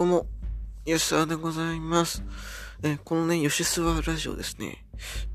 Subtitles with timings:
[0.00, 0.26] どうも、
[0.86, 2.24] 吉沢でございます。
[2.82, 4.86] えーこのね、吉沢ラジオですね。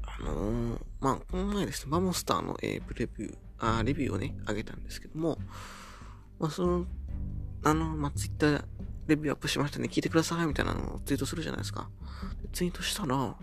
[0.02, 5.38] あのーまあ、この前ですね、マモスターの、えープレビュー、あーレビューをね、あげたんですけども、
[6.39, 6.86] まあ、その、
[7.64, 8.66] あの、まあ、ツイッター
[9.05, 11.88] レビューアップしましたね、聞いてください、みたいなのをツイートするじゃないですか。
[12.52, 13.38] ツイートしたら、あ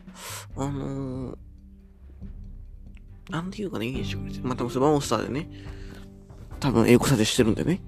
[0.56, 1.36] のー
[3.30, 4.40] なんていうかね、いいでしょうね。
[4.42, 5.48] まあ、多分それマモスターでね、
[6.58, 7.80] 多分英語査定してるんでね。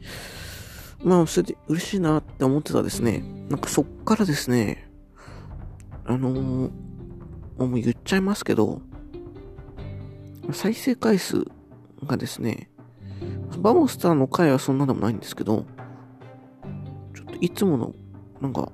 [1.05, 4.91] まあ、それで嬉しいなって思ってたですね、なんかそっからですね、
[6.05, 6.71] あのー
[7.59, 8.81] もう言っちゃいますけど、
[10.53, 11.45] 再生回数
[12.05, 12.71] がですね、
[13.59, 15.65] バモスターの回はそんなでもないんですけど、
[17.15, 17.95] ちょっといつもの、
[18.41, 18.73] なんか、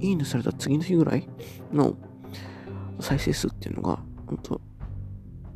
[0.00, 1.28] いいねされた次の日ぐらい
[1.72, 1.96] の
[3.00, 4.60] 再生数っていうのが、本当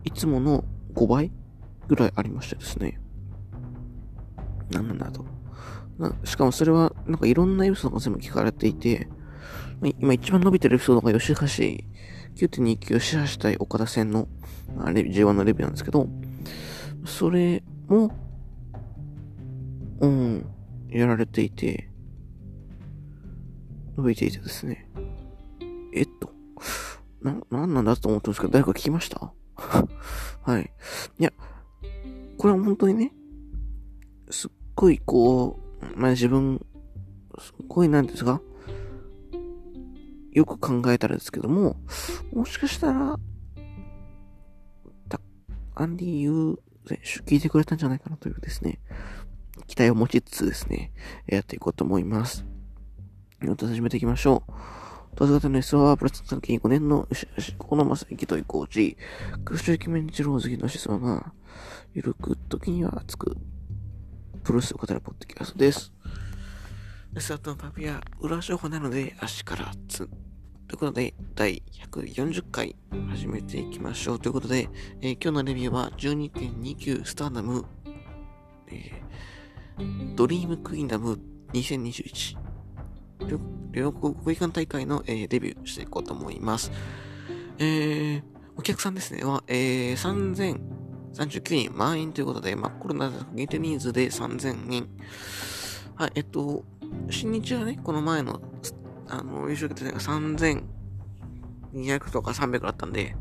[0.04, 1.32] いつもの5倍
[1.88, 3.00] ぐらいありましてですね。
[4.70, 5.24] なんなんだと。
[5.98, 9.08] なしかもそれは、なんかいろんなエピソードが全部聞かれていて、
[10.00, 11.42] 今一番伸びてるエピソードが吉橋
[12.46, 14.28] 9.29吉橋対岡田戦の
[14.78, 16.08] あレビ J1 のレビューなんですけど、
[17.04, 18.12] それも、
[20.00, 20.46] うん、
[20.88, 21.88] やられていて、
[23.96, 24.88] 伸びていてですね。
[25.94, 26.32] えっと、
[27.22, 29.32] な、なんなんだと思ったんですけど、誰か聞きました？
[30.42, 30.70] はい。
[31.18, 31.32] いや、
[32.36, 33.12] これは本当にね、
[34.30, 35.58] すっごいこ
[35.96, 36.64] う、まあ自分、
[37.40, 38.40] すっごいなんですか
[40.30, 41.76] よく考えたらですけども、
[42.32, 43.18] もしかしたら、
[45.08, 45.20] た、
[45.74, 48.78] アンディ・ユー選手聞いてくれたんじゃないかなというですね、
[49.66, 50.92] 期待を持ちつつですね、
[51.26, 52.44] やっていこうと思います。
[53.40, 54.52] では始めていきましょう。
[55.16, 57.08] 当時型の S はプラス3期5年の
[57.58, 58.96] この正幸と移行時、
[59.44, 61.32] 空襲駅面一郎好きのシスワが、
[61.94, 63.36] ゆるく時には熱く、
[64.48, 65.92] プロレスを語るポッドキャストです。
[67.18, 69.98] スタートのパピア、裏情報なので足からつ。
[69.98, 70.08] とい
[70.72, 71.62] うことで、第
[71.92, 72.74] 140回
[73.10, 74.18] 始めていきましょう。
[74.18, 74.70] ということで、
[75.02, 77.66] えー今日のレビューは12.29スターダム、
[78.68, 81.20] えードリームクイーンダム
[81.52, 82.38] 2021。
[83.28, 83.40] 両
[83.70, 86.72] 両国国技館大会の、えーレビューしていこうと思います。
[87.58, 88.22] えー、
[88.56, 89.96] お客さんですね、は、えー、
[91.14, 94.88] 39人満員ということで、まあ、コロナ限定人数で3000人。
[95.96, 96.64] はい、えっと、
[97.10, 98.40] 新日はね、この前の、
[99.08, 100.62] あの、優勝決定が3200
[102.12, 103.16] とか300だったんで、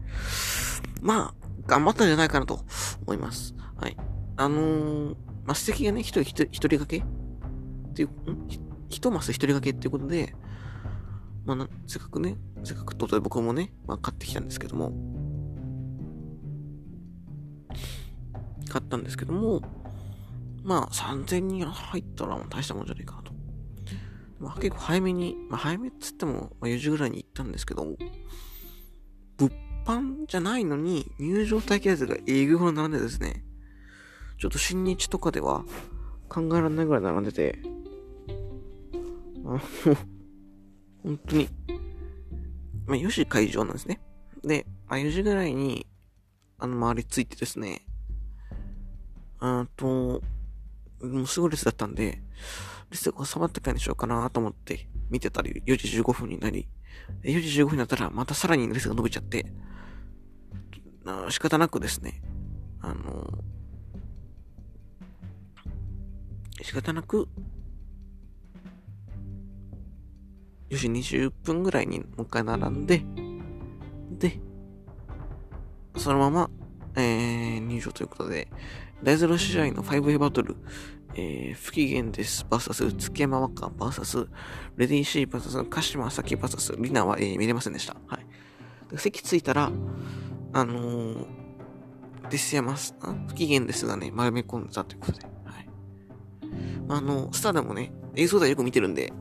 [1.02, 2.62] まあ、頑張ったんじゃないかなと
[3.06, 3.56] 思います。
[3.78, 3.98] はい。
[4.36, 5.16] あのー、
[5.46, 7.00] マス席がね、一人一人掛け？
[7.00, 7.04] っ
[7.94, 8.48] ていう、ん？
[8.90, 10.36] 一マス一人掛けっていうことで、
[11.46, 14.92] まあ、せっかくね、せっかくと、僕もね、まあ、買ってきたんですけども、
[18.70, 19.62] 買ったんですけども、
[20.64, 23.32] まあ、3000人入ったら大したもんじゃないかなと。
[24.40, 27.86] まあ、結構早めに、まあ、早めっつっても、まあ、4時ぐらいに行ったんですけど、
[29.38, 29.52] 物
[29.86, 33.44] 販じゃないのに、入場待機列がえぐいほど並んでですね、
[34.38, 35.64] ちょっと新日とかでは
[36.30, 37.60] 考えられないぐらい並んでて、
[39.46, 39.62] あの、
[41.04, 41.50] 本当に、
[42.86, 44.02] まあ、4時会場なんですね。
[44.44, 45.88] で、まあ、4時ぐらいに、
[46.60, 47.86] あの、周りついてですね、
[49.40, 50.22] あと、
[51.02, 52.22] もうすぐ列だったんで、
[52.90, 56.68] 列が収まってからにしようかなと思って見てたり、4時15分になり、
[57.24, 59.46] 4時15分になったらまたさらに列が伸びちゃって、
[61.30, 62.22] 仕方なくですね、
[62.82, 63.44] あの、
[66.64, 67.28] 仕方なく、
[70.70, 73.04] 4時20分ぐらいにもう一回並んで、
[74.18, 74.40] で、
[75.98, 76.50] そのまま、
[76.96, 78.48] えー、入場ということで、
[79.04, 80.56] 第0試合の 5A バトル、
[81.16, 82.46] えー、不機嫌です。
[82.50, 84.28] バーサス、月山若バーサス、
[84.76, 87.96] レディーシーバーサス、鹿島咲バーサス、リナは、えー見れませんでした。
[88.08, 88.26] はい。
[88.98, 89.72] 席着いたら、
[90.54, 91.26] あのー、
[92.30, 95.70] デス山す、あ不機嫌ですがね、丸め込んでたということで、はい。
[96.88, 99.12] まあ、あの、スターでもね、映像ではよく見てるんで、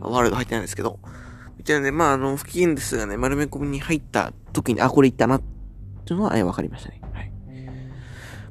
[0.00, 0.98] まあワールド入ってないんですけど、
[1.56, 5.59] 見てるんで、まあ、あの、不機嫌ですがね、丸め込みに入った時に、あ、これいったな、って
[6.00, 7.00] っていうのは、えーわかりましたね。
[7.12, 7.32] はい。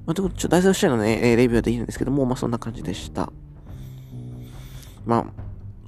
[0.05, 3.31] まあ、ということで、ちょっと第3試合のね、えーレビューはできるんですけども、まあ、そんな感じでした。
[5.05, 5.25] まあ、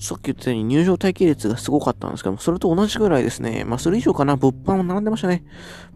[0.01, 5.43] さっき言ったように入場待機列がすごかったんですけども、それと同じぐらいですね、まあ、それ以上かな、物販も並んでましたね。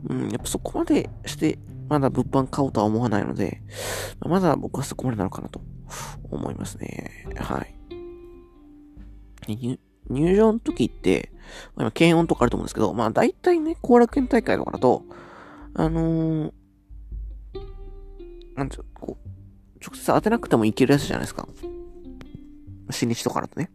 [0.08, 1.58] うん、やっぱそこまでして、
[1.90, 3.62] まだ物販買おうとは思わないので、
[4.20, 5.62] まだ僕はそこまでなのかなと
[6.30, 7.26] 思いますね。
[7.36, 7.76] はい。
[9.48, 9.80] 入
[10.10, 11.32] 入場の時って、
[11.76, 15.04] まあ、今、検温とかあると思うんですけど、まあ、大体ね、後楽園大会とかだと、
[15.78, 16.52] あのー、
[18.56, 19.30] なんていうこう、
[19.86, 21.48] 直接当てなくてもいけるやつじゃないですか。
[22.92, 23.70] 新日とかだとね。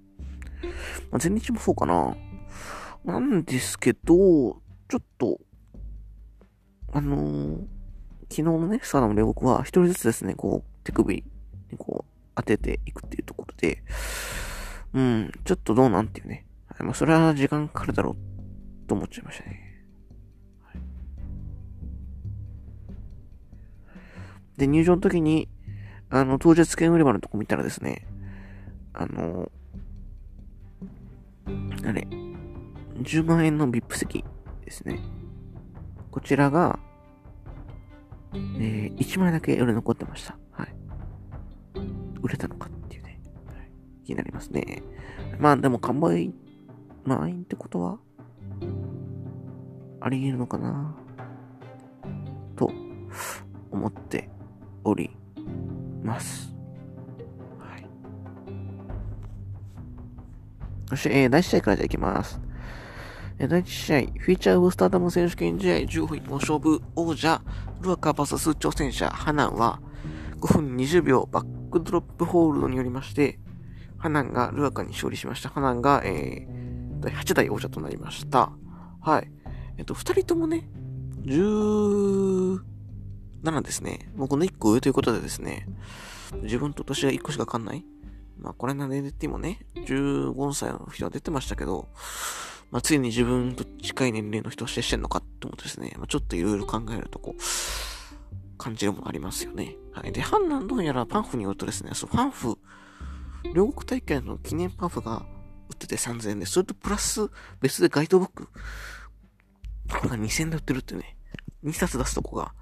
[1.10, 2.16] まあ、前日もそうかな。
[3.04, 5.40] なんですけど、ちょっと、
[6.92, 7.58] あのー、
[8.30, 11.24] 昨日のね、スターダムで僕は一人ずつですね、こう、手首に
[11.76, 13.82] こう、当てていくっていうところで、
[14.94, 16.46] うん、ちょっとどうなんていうね。
[16.78, 19.69] まあ、それは時間かかるだろうと思っちゃいましたね。
[24.60, 25.48] で、入場の時に、
[26.10, 28.06] あの、当日券売り場のとこ見たらですね、
[28.92, 29.50] あの、
[31.86, 32.06] あれ、
[32.98, 34.22] 10万円の VIP 席
[34.62, 35.00] ですね。
[36.10, 36.78] こちらが、
[38.34, 40.36] えー、1枚だけ売れ残ってました。
[40.52, 40.74] はい。
[42.20, 43.70] 売れたのかっていうね、はい、
[44.04, 44.82] 気になりますね。
[45.38, 46.34] まあでも完売
[47.04, 47.98] 満員ってことは、
[50.02, 50.94] あり得るのかな？
[52.56, 52.70] と
[53.70, 54.28] 思って
[54.84, 55.10] おり
[56.02, 56.54] ます。
[57.58, 57.86] はい。
[60.88, 62.40] そして、えー、第1試合からじゃあいきます。
[63.38, 67.42] えー、第1試合、フィーチャーウブスターダム選手権試合10分の勝負王者、
[67.80, 69.80] ルアカー VS 挑戦者、ハナンは、
[70.40, 73.38] 5分20秒バックドロップホールドによりまして、
[73.98, 75.50] ハナンがルアカに勝利しました。
[75.50, 78.50] ハナンが、えー、第8代王者となりました。
[79.02, 79.30] はい。
[79.76, 80.68] えっと、二人ともね、
[83.42, 84.10] 17ですね。
[84.14, 85.66] もうこの1個上ということでですね、
[86.42, 87.84] 自分と年が1個しかかんない。
[88.38, 91.88] まあ、これなでってもね、15歳の人は出てましたけど、
[92.70, 97.42] まあ、ついに自分と近い年齢の人を接してんのかって思ってですね、まあ、ちょっといろいろ考えるとこう、
[98.56, 99.76] 感じるものありますよね。
[99.92, 100.12] はい。
[100.12, 102.58] で、ハンナンどうやらパンフによるとですね、そう、パンフ、
[103.54, 105.26] 両国大会の記念パンフが
[105.68, 107.28] 売ってて3000円で、それとプラス
[107.60, 108.48] 別でガイドブック、
[109.88, 111.16] これが2000円で売ってるってね、
[111.64, 112.54] 2冊出すとこが、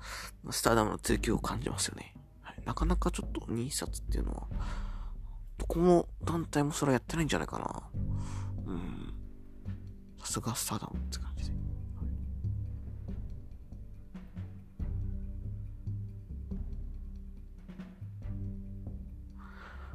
[0.50, 2.14] スターダムの追求を感じますよね。
[2.42, 4.48] はい、なかなかちょっと2冊っていうのは、
[5.58, 7.82] どこも団体もそれはやってないんじゃないかな。
[8.66, 9.14] うん。
[10.20, 11.56] さすがスターダムって感じで。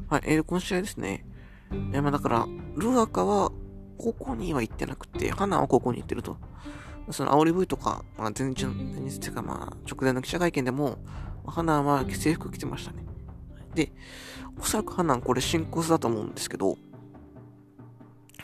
[0.09, 1.25] はい、えー、この試合ですね。
[1.71, 3.51] えー、まあだから、ルアカは
[3.97, 6.37] 高校には行ってなくて、花は高校に行ってると。
[7.11, 10.97] その煽り V とか、まあ、前日の、前日っていうかまあ、直前の記者会見でも、
[11.45, 13.03] 花は制服着てましたね。
[13.75, 13.91] で、
[14.59, 16.77] おそらく花これ新コースだと思うんですけど、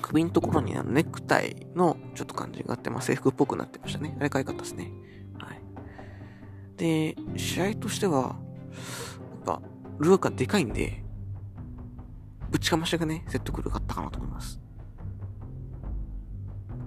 [0.02, 4.16] 首のところにあのネクタイのちょっと感じがあって、まあ制服っぽくなってましたね。
[4.20, 4.92] あれ可愛かったですね。
[5.38, 5.62] はい。
[6.78, 9.62] で、試合としては、やっぱ、
[10.00, 11.04] ルアカでかいんで、
[12.50, 14.60] ぶちかましがね、説得力あったかなと思います。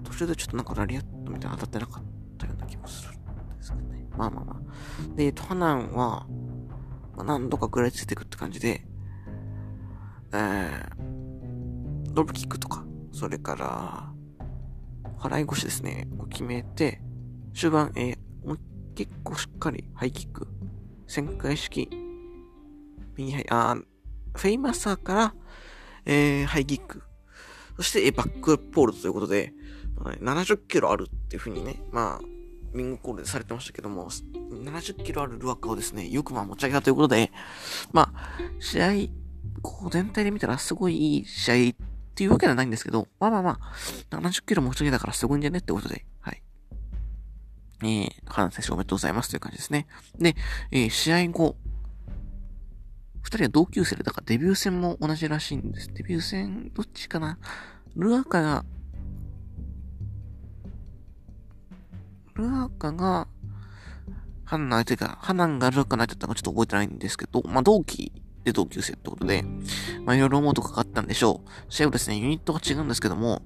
[0.03, 2.03] 途中でちょっとなんかラリアットみたいな当たってなかっ
[2.37, 4.07] たような気もするんですけどね。
[4.17, 5.15] まあまあまあ。
[5.15, 6.27] で、トハナンは、
[7.15, 8.85] まあ、何度か食らいついていくって感じで、
[10.33, 14.13] えー、ドルキックとか、それから、
[15.19, 17.01] 払い腰ですね、を決めて、
[17.53, 18.57] 終盤、えー、
[18.95, 20.47] 結構しっかりハイキック、
[21.07, 21.89] 旋回式、
[23.15, 23.77] 右ハイ、あ
[24.35, 25.35] フェイマサーから、
[26.05, 27.03] えー、ハイキック。
[27.77, 29.53] そして、えバックポールということで、
[29.95, 32.25] まあ、70キロあるっていう風にね、まあ、
[32.73, 37.31] ミングコールでされてましたけども、70キロあるルアカをですね、よくまあ持ち上げたということで、
[37.91, 38.91] まあ、試合、
[39.61, 41.75] こう全体で見たらすごいいい試合っ
[42.15, 46.43] ていうわけではないんですけど、まあまあまあ、70キロ持ち上げたからすごいんじゃねってことで、はい。
[47.83, 49.87] えー、花選手おめでとうございますという感じですね。
[50.17, 50.35] で、
[50.71, 51.55] えー、試合後、
[53.21, 55.89] 二人は同級生で、だからデビュー戦も同じらしいんです。
[55.93, 57.37] デビュー戦、どっちかな？
[57.95, 58.65] ルアカが、
[62.43, 63.27] ルアカが、
[64.45, 68.11] ハナンの相手が、ハナンがルアカの相手だったのかちょっと覚えてないんですけど、まあ、同期
[68.43, 69.43] で同級生ってことで、
[70.05, 71.49] まあ、いろいろ思うとかかったんでしょう。
[71.69, 73.41] 試合はですね、ユニットが違うんですけども、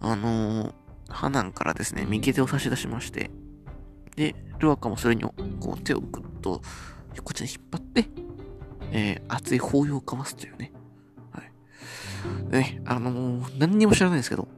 [0.00, 0.72] あのー、
[1.08, 3.30] ハナンからですね、右手を差し出しまして、
[4.16, 6.60] で、ルアカもそれに、こう、手をぐっと、
[7.22, 8.08] こっちに引っ張って、
[8.92, 10.72] えー、熱い抱擁を交わすというね。
[11.32, 12.52] はい。
[12.52, 14.48] ね、あのー、何にも知らないんですけど、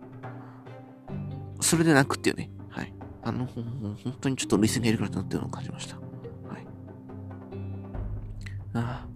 [1.61, 2.51] それでなくっていうね。
[3.25, 5.97] あの、本当にちょっと冷静にやりくらなっていうのを感じました。
[5.97, 6.03] は
[6.59, 6.67] い。
[8.75, 9.09] ああ、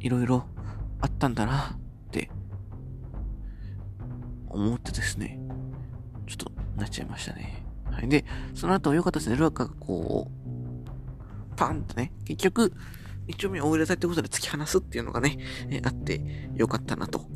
[0.00, 0.44] いろいろ
[1.00, 2.30] あったんだなって
[4.48, 5.38] 思ってですね、
[6.26, 7.64] ちょっとなっちゃいましたね。
[7.90, 8.08] はい。
[8.08, 9.36] で、その後良かったですね。
[9.36, 12.72] ルアカがこう、パンとね、結局、
[13.26, 15.36] 一応目を入れたってことで突き放すっていうのがね、
[15.68, 17.26] えあってよかったなと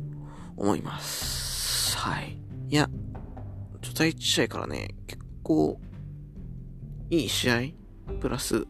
[0.57, 1.95] 思います。
[1.97, 2.39] はい。
[2.69, 2.89] いや、
[3.81, 5.79] ちょっと第1試合からね、結構、
[7.09, 7.61] いい試合、
[8.19, 8.65] プラス、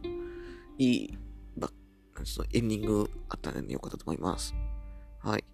[0.78, 1.18] いい、
[1.56, 4.54] バちょっとエンディングあったのでよかったと思います。
[5.20, 5.44] はい。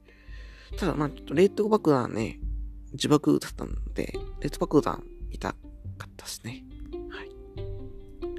[0.77, 2.39] ただ、まあちょっとレートバックはね、
[2.93, 5.57] 自爆だったんで、鉄爆弾見たか
[6.07, 6.65] ったですね。
[7.11, 7.31] はい。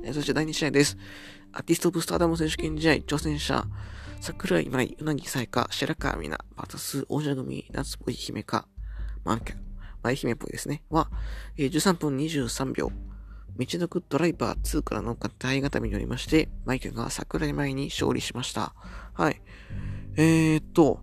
[0.04, 0.98] えそして第2試合です。
[1.54, 3.66] アーティスト・ブ・スターダム選手権試合、挑戦者、
[4.22, 8.68] 桜井舞、うなぎさいか、白川美奈、バタス、王者組、夏っぽい姫か、
[9.26, 9.56] マンキャ、
[10.03, 10.84] 舞姫っぽいですね。
[10.89, 11.10] は、
[11.58, 12.91] えー、13分23秒。
[13.58, 18.74] 道のくドライバー2からの合体固めによりまして、マイケルが桜井舞に勝利しました。
[19.13, 19.41] はい。
[20.15, 21.01] えー、っと、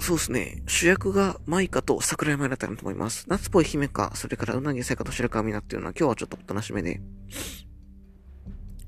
[0.00, 0.62] そうですね。
[0.66, 3.26] 主役がマイカと桜井舞だったなと思います。
[3.28, 7.00] 夏っぽい姫か、それからうなぎさいかと白川美奈っていうのは今日はちょっとおとなしめで、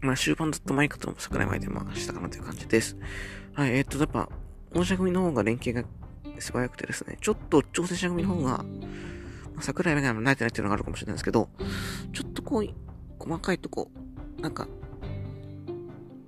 [0.01, 2.97] まあ終盤ずっとマイカと桜井舞でまあしたかなという感じです。
[3.55, 4.29] はい、えー、っと、やっぱ、
[4.73, 5.89] 大者組の方が連携が
[6.41, 8.65] 素早くてですね、ちょっと挑戦者組の方が、
[9.61, 11.49] 桜井メガネも慣れてないっていうのがあるかもしれないですけど、
[12.13, 12.69] ちょっとこう、
[13.19, 13.91] 細かいとこ、
[14.41, 14.69] なんか、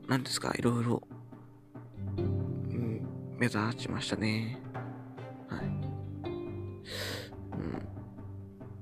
[0.08, 1.02] なんですか、いろいろ、
[2.18, 3.00] うん、
[3.38, 4.60] 目立ちましたね。
[5.48, 5.60] はい。
[5.64, 5.80] うん。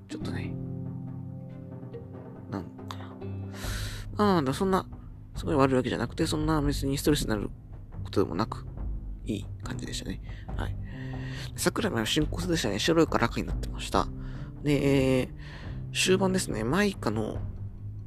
[0.08, 0.52] ちょっとね、
[2.50, 2.96] なんか
[4.16, 4.34] な。
[4.38, 4.86] ああ、そんな、
[5.36, 7.50] すごい悪いわけじゃなくて、そんな別にストレスになる
[8.02, 8.66] ことでもなく、
[9.24, 10.20] いい感じでしたね。
[10.56, 10.76] はい。
[11.56, 12.78] 桜井は進行でしたね。
[12.78, 14.08] 白いから赤になってました。
[14.62, 15.28] で、えー、
[15.92, 17.38] 終盤ですね、マイカの、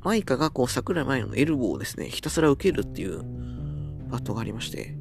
[0.02, 3.24] マイカがこう桜井舞のエルボーをですね、ひたすら受けるっていう
[4.10, 4.96] パットがありまして、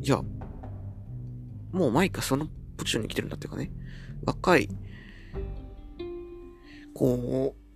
[0.00, 0.22] いや、
[1.72, 3.70] もうマイカそのポジションに来てるんだっていうかね、
[4.24, 4.68] 若い、
[6.94, 7.68] こう、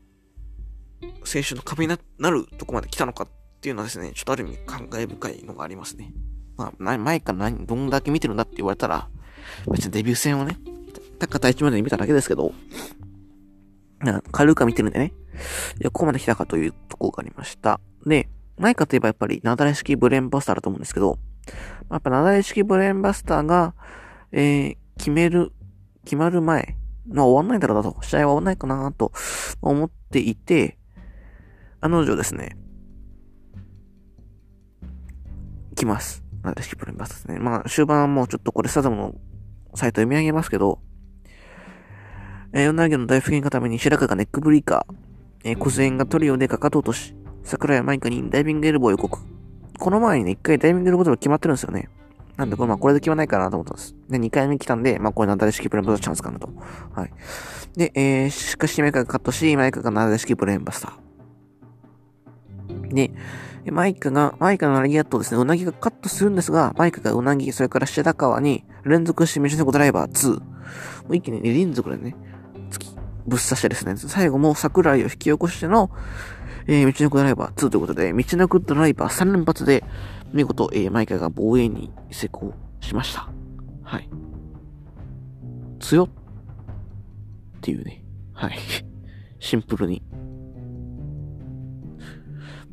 [1.26, 3.28] 選手の壁になるとこまで来たのかっ
[3.60, 6.12] ていうのはですね、ちょっとある意味感慨深いのがありますね。
[6.78, 9.08] まあ、前から何、どんだけ見てるんだって言われたら、
[9.70, 10.58] 別にデビュー戦をね、
[11.18, 12.52] 高田一までに見ただけですけど、
[14.00, 15.12] な軽く見てるんでね、
[15.80, 17.80] いや、ここまで来たかというとこがありました。
[18.06, 18.28] で、
[18.58, 21.18] ないかといえばやっぱり、なだれ式ブレーンバスターだと思うんですけど、
[21.90, 23.74] やっぱなだれ式ブレーンバスターが、
[24.32, 25.52] えー、決める、
[26.04, 26.76] 決まる前、
[27.06, 29.12] まあ終わんないだろうなと、試合は終わんないかなと
[29.60, 30.78] 思っていて、
[31.80, 32.56] あの女ですね、
[35.74, 36.22] 来ます。
[36.42, 37.38] なだれ式ブレーンバスターですね。
[37.38, 39.14] まあ終盤はもうちょっとこれサザムの
[39.74, 40.80] サイト読み上げますけど、
[42.52, 49.18] えー、女毛の大復元のために白川がネックブリーカー、えー、小杖がトリオでかかと落とし、桜やマイカにダイビングエルボー予告。
[49.78, 51.88] この前にね、一回ダイビングエルボード決まってるんですよね。
[52.36, 53.94] なんで、これまあこれで決まないかなと思ったんです。
[54.08, 56.48] で、二回目来たんで、まあこれなだれ式ブレンバスターチャンスかなと。
[56.94, 57.12] はい。
[57.76, 62.94] で、えー、しかしマイカがカットし、マイカがなだれ式ブレンバスター。
[62.94, 63.12] で、
[63.70, 70.40] マイカが、マイカのうなぎやっとですね、うなぎがカットするんですが、マイカがうなぎ、それから白川に連続して道の子ドライバー2。
[70.40, 70.44] も
[71.10, 72.16] う一気に2連続でね、
[73.26, 75.90] ぶっ刺してですね、最後も桜井を引き起こしての、
[76.66, 79.84] えー、道のくドライバー2ということで、道のくドライバー3連発で、
[80.32, 83.28] 見事、えー、マイカが防衛に成功しました。
[83.84, 84.08] はい。
[85.78, 86.08] 強っ
[87.60, 88.04] ていうね。
[88.32, 88.58] はい。
[89.38, 90.02] シンプルに。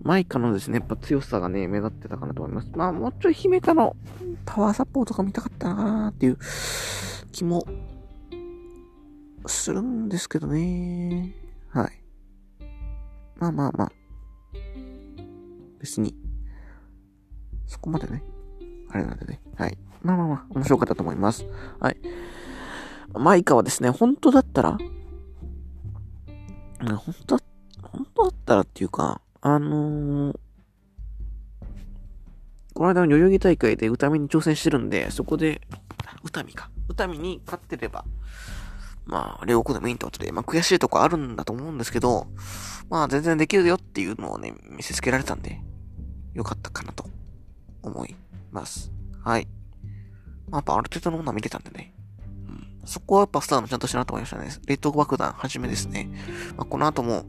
[0.01, 2.69] マイカのですね、やっぱ強さがね、目立ってたかなと思います。
[2.73, 3.95] まあ、もうちょい姫かの
[4.45, 6.37] パワーサポートが見たかったなーっていう
[7.31, 7.65] 気も
[9.45, 11.35] するんですけどね。
[11.69, 12.03] はい。
[13.37, 13.91] まあまあまあ。
[15.79, 16.15] 別に、
[17.67, 18.23] そこまでね、
[18.89, 19.41] あれなんでね。
[19.55, 19.77] はい。
[20.01, 21.45] まあまあまあ、面白かったと思います。
[21.79, 21.97] はい。
[23.13, 24.77] マイカはですね、本当だったら、
[26.79, 27.37] 本当、
[27.81, 30.39] 本当だったらっていうか、あのー、
[32.73, 35.61] この間の代々木大会で歌見に挑戦してるんで、そこで、
[36.23, 36.69] 歌見か。
[36.89, 38.03] 歌見に勝ってれば、
[39.05, 42.27] まあ、両国でもいいってことで、まあ悔しいとこあるんだと思うんですけど、
[42.89, 45.61] まあ全然できるよっていうのをね、見せつけられたんで、
[46.33, 47.05] よかったかなと
[47.81, 48.15] 思い
[48.51, 48.91] ます。
[49.23, 49.47] はい。
[50.49, 51.93] まあやっぱある程度のものは見てたんでね。
[52.47, 54.49] うん、そこはやっぱスターのちゃんとしたなと思いましたね。
[54.67, 56.09] 冷凍爆弾はじめですね。
[56.55, 57.25] まあこの後も、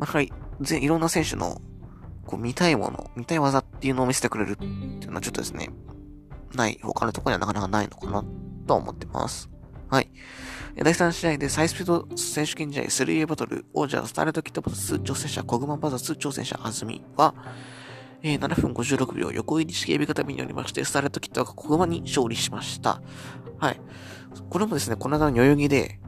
[0.00, 0.32] まあはい、
[0.80, 1.60] いろんな選手の、
[2.26, 5.68] こう見たいもの、見たい技っていうのを見せてくれるっていうのはちょっとですね、
[6.54, 8.24] ない、他のところにはなかなかないのかな
[8.66, 9.50] と思ってます。
[9.88, 10.10] はい。
[10.76, 17.34] 第3試合でサイスピード選手権試合 3A バトル王者スターレットキットバザス挑戦者コグマバザス挑戦者アズミは、
[18.22, 23.02] えー、7分56秒横入り式エビ固めによりまして、スターレットキットがコグマに勝利しました。
[23.58, 23.80] はい。
[24.48, 26.00] これもですね、この間の代々木で、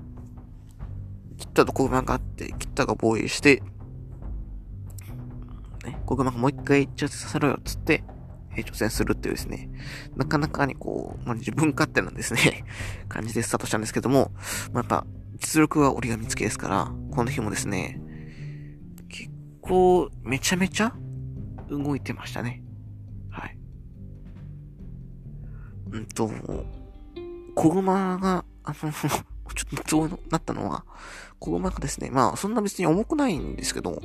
[1.39, 3.63] キッタとコグマがあって、キッタが防衛して、
[6.13, 8.05] ね、コグマがもう一回挑戦させろよっ、つって、
[8.57, 9.71] え挑戦するっていうですね、
[10.17, 12.65] なかなかにこう、まあ、自分勝手なんですね、
[13.09, 14.33] 感じでスタートしたんですけども、
[14.73, 15.07] まあ、やっぱ、
[15.39, 18.01] 実力は折り紙付きですから、この日もですね、
[19.09, 20.95] 結構、めちゃめちゃ
[21.69, 22.63] 動いてましたね。
[23.31, 23.59] はい。
[25.93, 26.31] うんと、
[27.55, 28.93] 小熊が、あの、
[29.55, 30.85] ちょっとツボになったのは、
[31.39, 34.01] 小熊がですね、まあ、そんな別に重くないんですけど、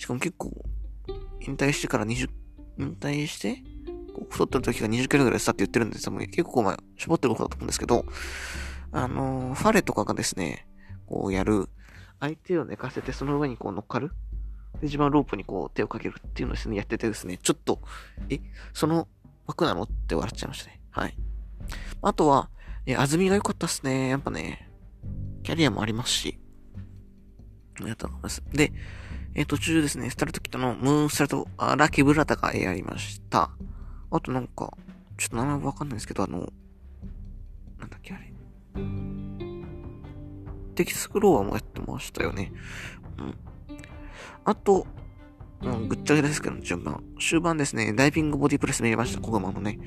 [0.00, 0.50] しかも結構、
[1.46, 2.30] 引退してから20、
[2.78, 3.62] 引退して
[4.30, 6.12] 太ってる時が20キロぐらいしたって言ってるんですよ。
[6.16, 8.06] 結構まあ、絞ってることだと思うんですけど、
[8.92, 10.66] あのー、ファレとかがですね、
[11.04, 11.68] こうやる、
[12.18, 14.08] 相手を寝かせてその上にこう乗っかる。
[14.80, 17.82] で、自分はロープにこう手をかけるっていうのをですね、やっててですね、ちょっと、
[18.30, 18.40] え、
[18.72, 19.06] その
[19.46, 20.80] 枠なのって笑っちゃいましたね。
[20.92, 21.16] はい。
[22.00, 22.48] あとは、
[22.86, 24.08] え、安住が良かったっすね。
[24.08, 24.70] やっぱね、
[25.42, 26.38] キャリアもありますし。
[27.80, 28.42] ありがとうございます。
[28.52, 28.72] で、
[29.34, 33.50] えー、途中ですね、スタルトキットのムーンスタルト、あラキブラタがやりました。
[34.10, 34.72] あとなんか、
[35.16, 36.52] ちょっと名前わかんないんですけど、あの、
[37.78, 38.32] なんだっけあれ。
[40.74, 42.52] テキスクローアもやってましたよね。
[43.18, 43.34] うん。
[44.44, 44.86] あと、
[45.62, 47.04] うん、ぐっちゃけですけど、順番。
[47.20, 49.78] 終盤ですね、ダイビングボディプレス見れました、小熊のね。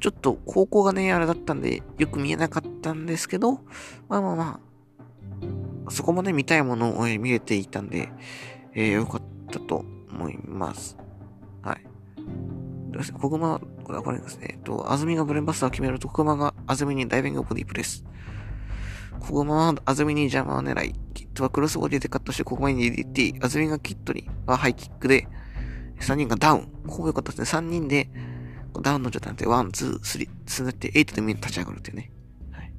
[0.00, 3.60] ちょっと、高校がね、あれだったんで、よく見えなかったんですけど、
[4.08, 4.60] まあまあま
[5.86, 8.10] あ、そこまで見たいものを見れていたんで、
[8.74, 10.96] えー、よかったと思います。
[11.62, 11.84] はい。
[13.20, 14.48] 小熊、これわかりますね。
[14.50, 18.04] えっと、安住がブレンバスターを決めると、小熊が安住にダイビングボディープレス。
[19.20, 25.28] 小熊は安住に邪魔を狙い、キットはクロスボディでカットして小熊に DDT、安住がキットにはハイキックで、
[26.00, 26.68] 3人がダウン。
[26.86, 27.60] ここ良かったですね。
[27.60, 28.10] 3人で、
[28.80, 32.10] ダウンの状態で、1、2、3、つなって8でみんな立ち上がるっていうね。
[32.50, 32.72] はい。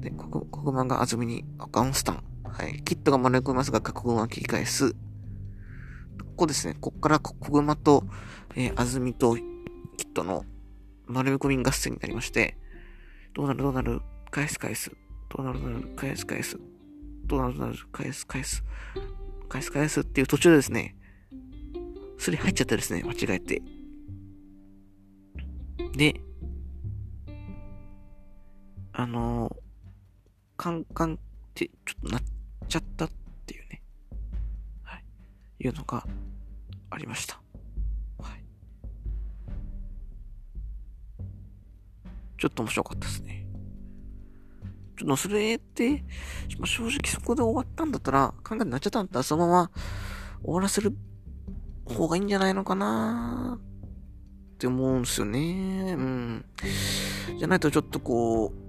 [0.00, 2.22] で、小熊が安住にガウンスタン。
[2.56, 2.82] はい。
[2.84, 4.92] キットが丸め込みますが、小熊は切り返す。
[4.92, 4.98] こ
[6.36, 6.74] こですね。
[6.80, 8.04] こっから小熊と、
[8.54, 10.46] えー、安住とキットの
[11.06, 12.56] 丸め込み合戦になりまして、
[13.34, 13.58] どうなる？
[13.62, 14.00] どうなる？
[14.30, 14.90] 返す返す。
[15.28, 15.60] どうなる？
[15.60, 15.88] どうなる？
[15.96, 16.58] 返す返す。
[17.26, 17.58] どうなる？
[17.58, 17.78] どうなる？
[17.92, 18.64] 返す返す。
[19.50, 20.96] 返す返すっていう途中でですね、
[22.16, 23.60] すり入っちゃったですね、間違えて。
[25.92, 26.20] で、
[28.94, 29.54] あのー、
[30.56, 31.18] カンカンっ
[31.54, 32.22] てちょっとなっ
[32.66, 33.10] ちゃったっ
[33.46, 33.82] ていうね、
[34.82, 35.04] はい、
[35.60, 36.06] いうのが
[36.90, 37.40] ありました。
[38.18, 38.42] はい。
[42.38, 43.46] ちょっと面白かったですね。
[44.98, 46.04] ちょっとそれって
[46.58, 49.70] ま、正直そこで終わったんだったら、考えになっちゃったんだったら、そのまま
[50.42, 50.96] 終わらせる
[51.84, 55.94] 方がいいんじゃないのかなって思うんですよね。
[55.98, 56.44] うん。
[57.38, 58.65] じゃないとちょっとこう、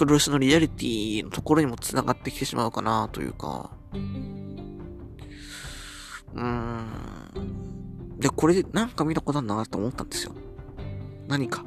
[0.00, 3.70] プロレスのリアリティのところにも繋がってきてしまうかなというか。
[3.92, 6.86] うーん。
[8.18, 10.32] で、これなんか見たことあるなと思ったんですよ。
[11.28, 11.66] 何か。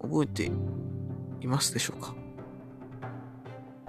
[0.00, 0.50] 覚えて
[1.42, 2.14] いますでしょうか？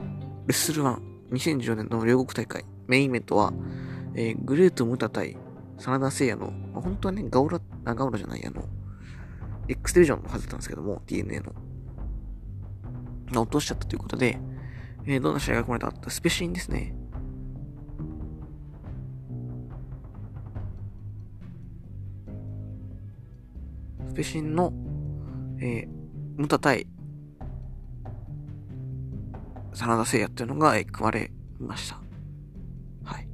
[0.02, 0.04] レ
[0.50, 1.00] ッスル1、
[1.32, 3.54] 2010年の両国大会、メインイベントは、
[4.13, 5.38] えー、グレート・ムタ対
[5.80, 8.62] 真田聖也の、まあ、本当はね、ガオラ、あ、ガオラじゃない、あの、
[9.69, 11.54] X ディビジョンのはずだったんですけども、DNA の。
[13.32, 14.40] 落としちゃったということで、
[15.06, 16.96] えー、どんな試合が組まれたかスペシンですね。
[24.10, 24.72] スペシンの、
[25.60, 25.88] えー、
[26.38, 26.88] ムタ対
[29.76, 32.00] 真田聖也っていうのが、えー、組まれました。
[33.04, 33.28] はい。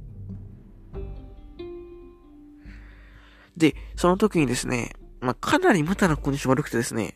[3.56, 7.14] で、その時にですね、まあ、かなりムタのコンディション悪くてですね、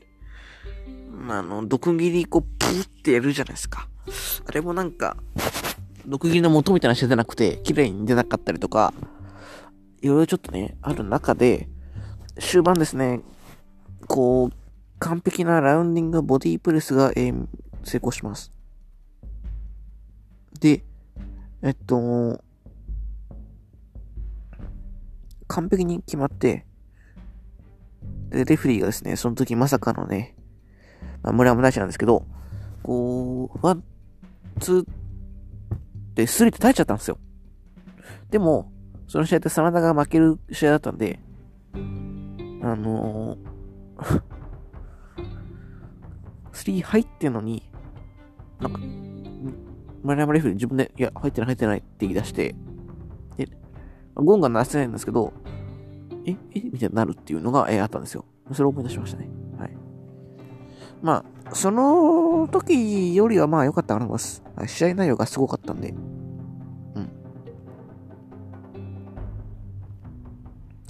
[1.38, 3.88] あ、の、毒斬りこう、プーってやるじゃないですか。
[4.46, 5.16] あれもなんか、
[6.06, 8.92] 毒斬りの元みたいなして出なくて、綺麗に出なかったりとか、
[10.02, 11.68] いろいろちょっとね、ある中で、
[12.38, 13.20] 終盤ですね、
[14.06, 14.52] こう、
[14.98, 17.46] 完璧なラウンディングボディープレスが、えー、
[17.84, 18.52] 成功します。
[20.60, 20.84] で、
[21.62, 22.40] えっと、
[25.48, 26.66] 完璧に決まって、
[28.30, 30.34] で、レフリーがですね、その時まさかのね、
[31.26, 32.24] まあ、村山大値なんですけど、
[32.82, 33.82] こう、ワン、
[34.60, 34.86] ツー
[36.14, 37.18] でスリーって耐えちゃったんですよ。
[38.30, 38.72] でも、
[39.08, 41.18] その試合って真田が負ける試合だったんで、
[41.74, 41.78] あ
[42.76, 44.22] のー、
[46.52, 47.68] スリー入ってんのに、
[48.60, 48.80] なんか、
[50.02, 52.54] 村山レフェリー自分で、いや、入ってない入ってないって言い出して、
[53.36, 53.48] で、
[54.14, 55.32] ゴンが鳴らしてないんですけど、
[56.24, 58.24] ええみたいになるっていうのが、えー、あったんですよ。
[58.52, 59.35] それを思い出しましたね。
[61.02, 64.42] まあ、その時よりはまあ良かったと思います。
[64.66, 65.90] 試合内容がすごかったんで。
[65.90, 67.10] うん。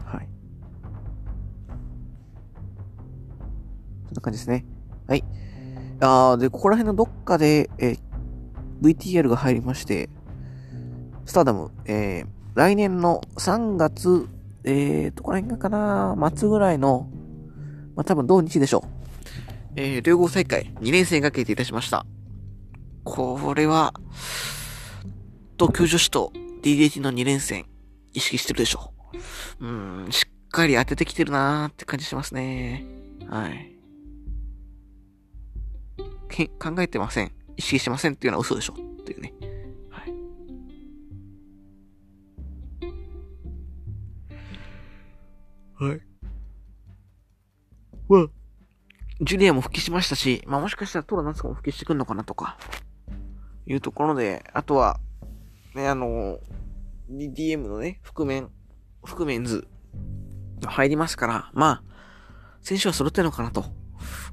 [0.04, 0.28] はい。
[4.06, 4.64] そんな感じですね。
[5.06, 5.24] はい。
[6.00, 7.98] あー、で、ここら辺のどっかで、えー、
[8.80, 10.08] VTR が入りまして、
[11.24, 14.28] スターダム、えー、来年の3月、
[14.64, 17.08] えー、どこら辺かな、末ぐらいの、
[17.94, 18.95] まあ、多分同日でしょう。
[19.76, 22.06] えー、両合再開2連戦が決定いたしました。
[23.04, 23.94] これは、
[25.58, 27.66] 東京女子と DDT の2連戦、
[28.12, 28.92] 意識してるでしょ
[29.60, 29.66] う。
[29.66, 32.84] うん、しっかり当ててきてるなーって感じしますね。
[33.28, 33.72] はい。
[36.28, 37.32] け考えてません。
[37.56, 39.32] 意識してませんっていうのは嘘でしょっていうね。
[39.90, 40.06] は
[45.86, 45.90] い。
[45.90, 46.00] はい。
[48.08, 48.35] まあ、
[49.20, 52.58] ジュリアも復帰しましたし、まあもしかしたらトラナツコも復帰してくんのかなとか、
[53.66, 55.00] いうところで、あとは、
[55.74, 56.38] ね、あの、
[57.10, 58.50] DDM のね、覆面、
[59.02, 59.66] 覆面図、
[60.64, 61.82] 入りますから、まあ、
[62.60, 63.64] 選手は揃ってるのかなと、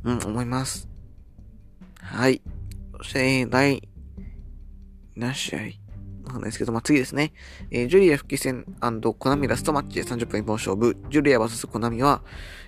[0.04, 0.89] うん、思います。
[2.02, 2.41] はい。
[2.98, 3.88] そして、第、
[5.15, 5.60] 何試合？
[6.26, 7.34] わかんないですけど、まあ、次ですね。
[7.69, 8.65] えー、ジュリア復帰戦
[9.19, 10.96] コナミラストマッチで30分一本勝負。
[11.10, 12.24] ジュリア VS コナミは、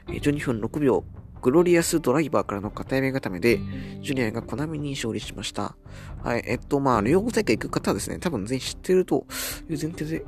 [0.09, 1.05] えー、12分6秒、
[1.45, 3.59] グロリアスドライバーからの片目固めで、
[4.01, 5.75] ジュリアがコナミに勝利しました。
[6.23, 9.27] はい、えっと、まあ、両国大会行く方はですね、多分全員知ってると
[9.69, 10.25] いう前提で、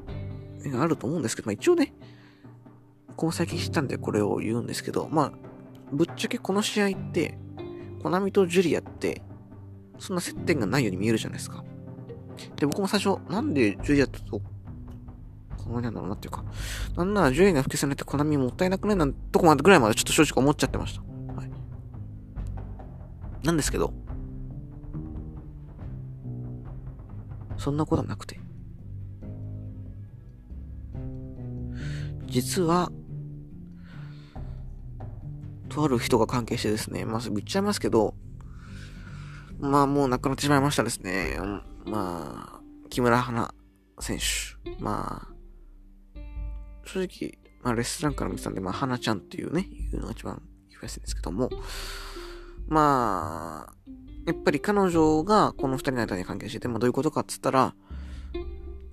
[0.77, 1.95] あると思うんですけど、まあ一応ね、
[3.15, 5.31] この最近知ったんでこれを言うんですけど、まあ、
[5.91, 7.35] ぶっちゃけこの試合って、
[8.03, 9.23] コナミとジュリアって、
[9.97, 11.63] そんな接点がないように見えるじゃないですか。
[12.57, 14.39] で、僕も最初、なんでジュリアと
[15.67, 16.43] このなんだろうなっていうか、
[16.95, 21.01] なんならジュリアが復帰されてコナミもったいなくないなんとこまでぐらいまでちょっと正直思っちゃってました。
[21.33, 21.51] はい。
[23.43, 23.93] なんですけど、
[27.57, 28.39] そんなことはなくて。
[32.27, 32.91] 実は、
[35.69, 38.15] とある人が関係してですね、まあ、言っちゃいますけど、
[39.59, 41.37] まあもう亡くなってしまいましたですね。
[41.85, 43.53] まあ、木村花
[43.99, 44.23] 選手。
[44.79, 45.36] まあ、
[46.87, 51.49] 正直、まあレストランから見てたんで、まあ花ちゃんっていうね、いうのが一番言いやすいんですけども、
[52.67, 53.73] まあ、
[54.25, 57.73] やっぱり彼女がこの二人の間に関係してて、まあどういうことかっつったら、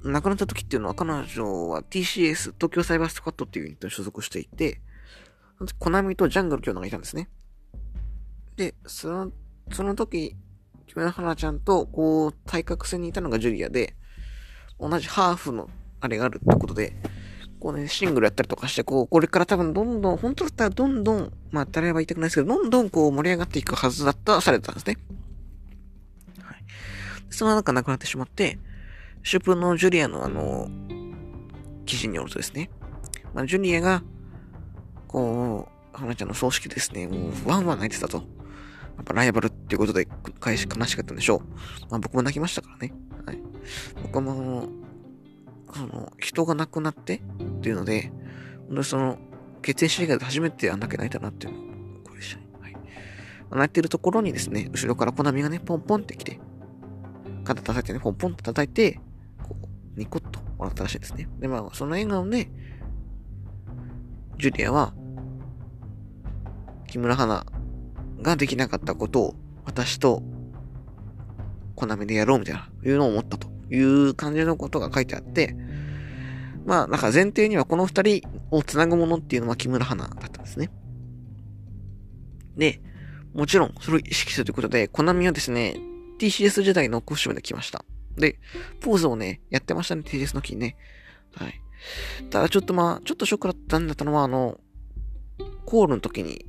[0.04, 4.80] 亡くなった時っていうのは彼女は TCS、東京サイバースクワットっていうユニットに所属していて、
[5.78, 7.30] コナミとジャングル京奈がいたんですね。
[8.57, 9.33] で、その、
[9.72, 10.37] その時、
[10.87, 13.96] 木村花ちゃんと、こう、対角線にいたのがジュリアで、
[14.78, 16.94] 同じハーフのあれがあるってことで、
[17.64, 24.98] こうね、シングルやったりとかして、こう、これから多分どんどん、本当だったらどんどん、まあ、誰は言いたくないですけど、どんどんこう盛り上がっていくはずだった、されてたんですね。
[26.42, 26.57] はい。
[27.31, 28.59] その中なくなってしまって、
[29.22, 30.68] シュプのジュリアのあの、
[31.87, 32.68] 記事によるとですね、
[33.33, 34.03] まあ、ジュリアが、
[35.09, 38.18] こう、花ちゃんの葬式ですね、もう、ワンワン泣いてたと。
[38.18, 38.24] や
[39.00, 40.07] っぱライバルっていうことで、
[40.38, 41.40] 返し悲しかったんでしょう。
[41.88, 42.92] まあ僕も泣きましたからね。
[43.24, 43.38] はい。
[44.03, 44.68] 僕も、
[45.74, 47.20] その、人が亡くなってっ
[47.60, 48.12] ていうので、
[48.68, 49.18] 本当その、
[49.62, 52.46] 血縁試合で初めてあんだけ泣いたなっていうのをこれでしたね。
[52.60, 52.76] はい。
[53.50, 56.40] 泣いてるところにですね、後ろからコナミがね、ポンポンって来て、
[57.44, 59.00] 肩叩いてね、ポンポンって叩いて、
[59.42, 61.28] こうニコッと笑ったらしいですね。
[61.38, 62.48] で、まあ、その笑顔で、
[64.38, 64.94] ジュリアは、
[66.88, 67.46] 木村花
[68.22, 69.34] ができなかったことを、
[69.64, 70.22] 私と、
[71.74, 75.56] コナミでやろうみたいな、いうのを思ったという感じのことが書いてあって、
[76.64, 80.70] まあ、なんか前提にはこの二人を繋ぐものっていうのは木村花だったんですね。
[82.57, 82.81] で、
[83.35, 85.77] もちろん、それを意識するということで、コナミはですね、
[86.18, 87.85] TCS 時代のコスチュームで来ました。
[88.16, 88.38] で、
[88.81, 90.77] ポーズをね、やってましたね、TGS の木にね。
[91.35, 91.61] はい。
[92.31, 94.59] ただちょっとまあ、ちょっとショックだったんだったのは、あの、
[95.66, 96.44] コールの時に、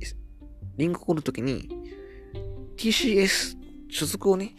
[0.76, 1.68] リンクコールの時に、
[2.76, 3.56] TCS
[3.90, 4.54] 所属をね、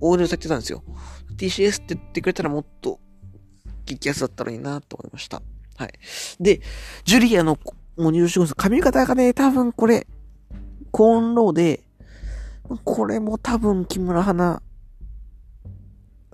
[0.00, 0.82] 応援されてたんですよ。
[1.36, 3.00] TCS って言ってくれたらもっと、
[3.86, 5.40] 激安だったのになと思いました。
[5.76, 5.92] はい。
[6.40, 6.60] で、
[7.04, 7.58] ジュリアの、
[7.96, 10.06] もう入手後髪型がね、多分これ、
[10.90, 11.80] コーンローで、
[12.84, 14.62] これも多分木村花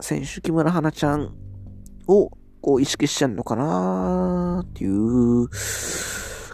[0.01, 1.35] 選手、木村花ちゃん
[2.07, 5.49] をこう意識しちゃうのかなっていう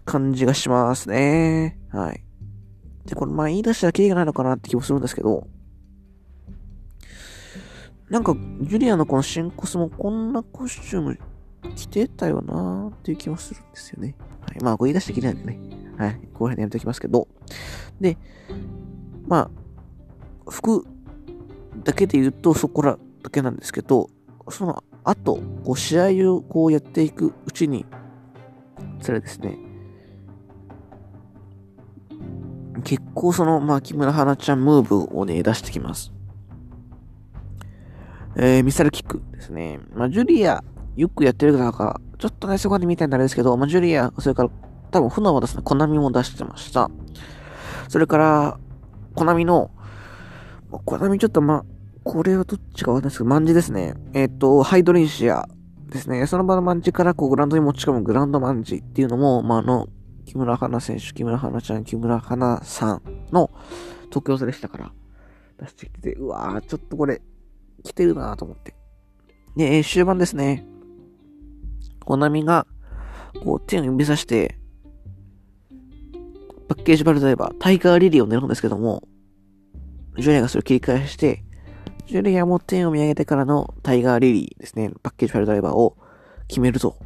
[0.04, 1.78] 感じがしますね。
[1.90, 2.24] はい。
[3.06, 5.46] で、これまあ言い出したらキリがないのかなって気もするんですけど、
[8.10, 11.18] なんか、ジュリアのこの新コスもこんなコスチューム
[11.76, 14.14] 着てたよなーっていう気もするんですよね。
[14.40, 14.62] はい。
[14.62, 15.60] まあ、これ言い出してきないんでね。
[15.98, 16.14] はい。
[16.14, 17.28] この辺でやめておきますけど。
[18.00, 18.16] で、
[19.26, 19.50] ま
[20.46, 20.86] あ、服
[21.84, 24.08] だけで言うとそこらだけなんですけど、
[24.48, 27.84] その後、こう試合をこうやっていくうちに、
[29.00, 29.58] それですね、
[32.84, 36.12] 結構その、まあ、木村花ちゃんムーブをね、出してきます。
[38.40, 39.80] えー、ミサルキックですね。
[39.92, 40.62] まあ、ジュリア、
[40.96, 44.50] よくやってるからか、ちょっとね、そこで見たいんですけど、まあ、ジュリア、それから
[44.92, 46.88] 多分、船はですね、コナミも出してました。
[47.88, 48.58] それから、
[49.14, 49.72] コナミの、
[50.70, 51.64] コナミちょっとま、
[52.04, 53.94] これはどっちかわかんないですけど、マンジですね。
[54.14, 55.48] えっ、ー、と、ハイドレンシア
[55.90, 56.24] ですね。
[56.26, 59.88] その場のマンジからこうグランドに持ち込むグランドマンジっていうのも、まあ、あの、
[60.24, 63.50] 木村花選手、木村花ちゃん、木村花さんの
[64.10, 64.92] 特許でしたから、
[65.58, 67.20] 出してきて、うわー、ちょっとこれ、
[67.84, 68.74] 来てるなと思って。
[69.56, 70.66] で、終盤ですね。
[72.04, 72.66] コナミが、
[73.42, 74.58] こう、手を指さして、
[76.68, 79.02] パッケージバルドライバー、タイガーリリーを狙うんですけども、
[80.18, 81.44] ジュリアがそれを切り返して、
[82.06, 85.96] ジュリアも点を見上げてからのタイガーリリーですね、パッケージファイルドライバーを
[86.46, 86.96] 決めると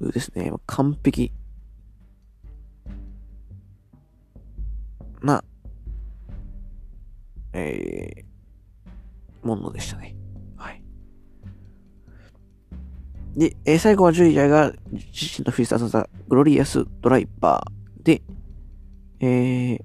[0.00, 1.32] いうですね、完璧
[5.22, 5.44] な、
[7.52, 8.29] えー、
[9.42, 10.16] ものでしたね。
[10.56, 10.82] はい。
[13.36, 18.22] で、えー、最後はジュリアが自身のフィスターズザグロリアスドライバーで、
[19.20, 19.80] えー、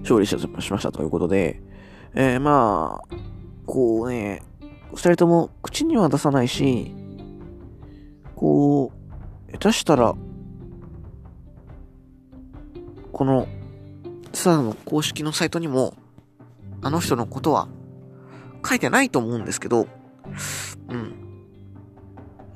[0.00, 0.36] 勝利し
[0.72, 1.62] ましたということで、
[2.14, 3.16] えー、まあ、
[3.66, 4.42] こうね、
[4.90, 6.92] 二人とも口には出さないし、
[8.36, 8.92] こ
[9.48, 10.14] う、下手したら、
[13.12, 13.48] この、
[14.34, 15.94] ツアーの公式のサイトにも、
[16.82, 17.68] あの人のことは
[18.66, 19.86] 書いてないと思うんですけど、
[20.88, 21.14] うん。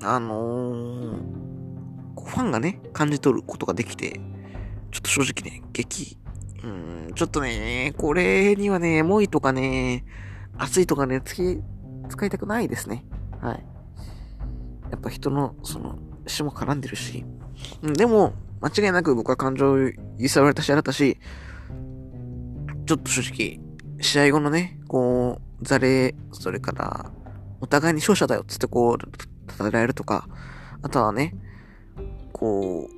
[0.03, 1.17] あのー、
[2.17, 4.21] ファンがね、感じ取ることができて、
[4.91, 6.19] ちょっと正直ね、激
[6.63, 10.05] うん、ちょっとね、これにはね、エモいとかね、
[10.57, 11.61] 熱いとかね、つき、
[12.09, 13.05] 使いたくないですね。
[13.41, 13.65] はい。
[14.91, 17.25] やっぱ人の、その、死も絡んでるし。
[17.83, 19.79] うん、でも、間違いなく僕は感情を
[20.19, 21.19] 揺さぶられたし、あったし、
[22.89, 23.61] ちょっと正直、
[24.01, 27.13] 試合後のね、こう、ザレ、それから、
[27.61, 30.27] お互いに勝者だよっつってこう、戦えられるとか、
[30.81, 31.35] あとはね、
[32.33, 32.95] こう、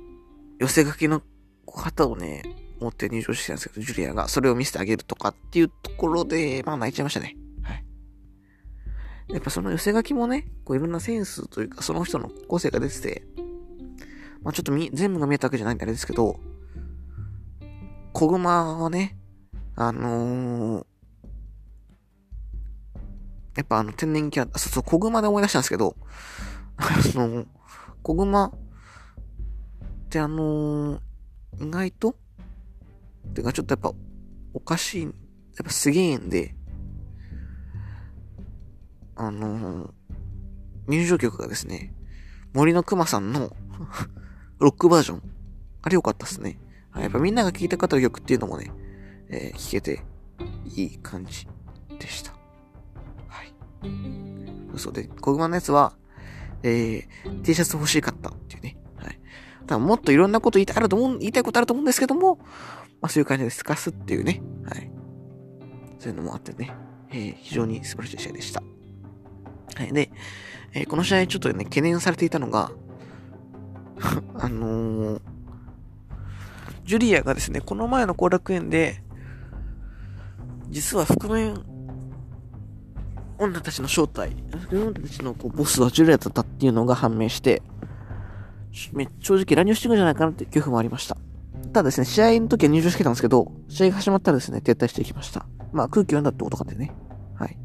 [0.59, 1.21] 寄せ書きの
[1.67, 2.43] 旗をね、
[2.79, 7.35] 持って入場してたんですけど、ジュリアがそれを見せてあげるとかっていうところで、まあ泣いちゃいましたね。
[7.61, 7.83] はい。
[9.27, 13.23] やっぱその寄せ書きもね、こういろんなセンスというか、その人の個性が出てて、
[14.41, 16.39] まあちょっとみ、全部が見えたわけじゃないんであれですけど、
[18.13, 19.17] 小熊はね、
[19.75, 20.85] あのー、
[23.55, 25.95] やっぱあの天然キャラ、そうそう、小熊で思い出したんですけど、
[26.77, 26.83] あ
[27.15, 27.45] の、
[28.03, 28.51] 小熊っ
[30.09, 31.01] てあのー、
[31.59, 32.15] 意外と
[33.33, 33.93] てかちょっとやっぱ
[34.53, 35.13] おかしい、やっ
[35.63, 36.55] ぱすげえんで、
[39.15, 39.91] あのー、
[40.87, 41.93] 入場曲がですね、
[42.53, 43.55] 森の熊さんの
[44.59, 45.23] ロックバージョン。
[45.83, 46.59] あれ良かったっすね。
[46.95, 48.71] やっぱみんなが聴いた方の曲っていうのもね、
[49.31, 50.03] えー、聴けて
[50.75, 51.47] いい感じ
[51.99, 52.31] でした。
[53.27, 53.53] はい。
[54.73, 55.93] 嘘で、小熊のやつは、
[56.63, 58.77] えー、T シャツ欲しかったっていうね。
[58.97, 59.19] はい。
[59.67, 62.37] 多分もっといろんなこと言いたいあると思う、言いたいことあると思うんですけども、
[63.01, 64.41] まあそういう感じで透かすっていうね。
[64.65, 64.91] はい。
[65.99, 66.71] そういうのもあってね。
[67.11, 68.63] えー、非常に素晴らしい試合でした。
[69.75, 69.93] はい。
[69.93, 70.11] で、
[70.73, 72.71] えー、この試合ちょっとね、懸念されていたのが、
[74.35, 75.21] あのー、
[76.85, 79.03] ジュリアがですね、この前の後楽園で、
[80.71, 81.53] 実は覆面
[83.37, 84.31] 女たちの正体、
[84.69, 87.61] 覆面女たちのこうボスはジュリアだったっていうのが判明して、
[88.71, 91.17] 正直乱入してくんじゃないかなって恐怖もありました。
[91.73, 95.45] ただですね、試合の時は入場してたんですけど、試合が始まったらですね、撤退していきました。
[95.73, 96.93] まあ空気読んだってことかってね。
[97.35, 97.57] はい。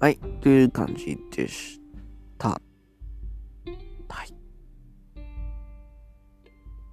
[0.00, 1.80] はい、という感じでし
[2.38, 2.48] た。
[2.48, 2.60] は
[4.24, 4.34] い。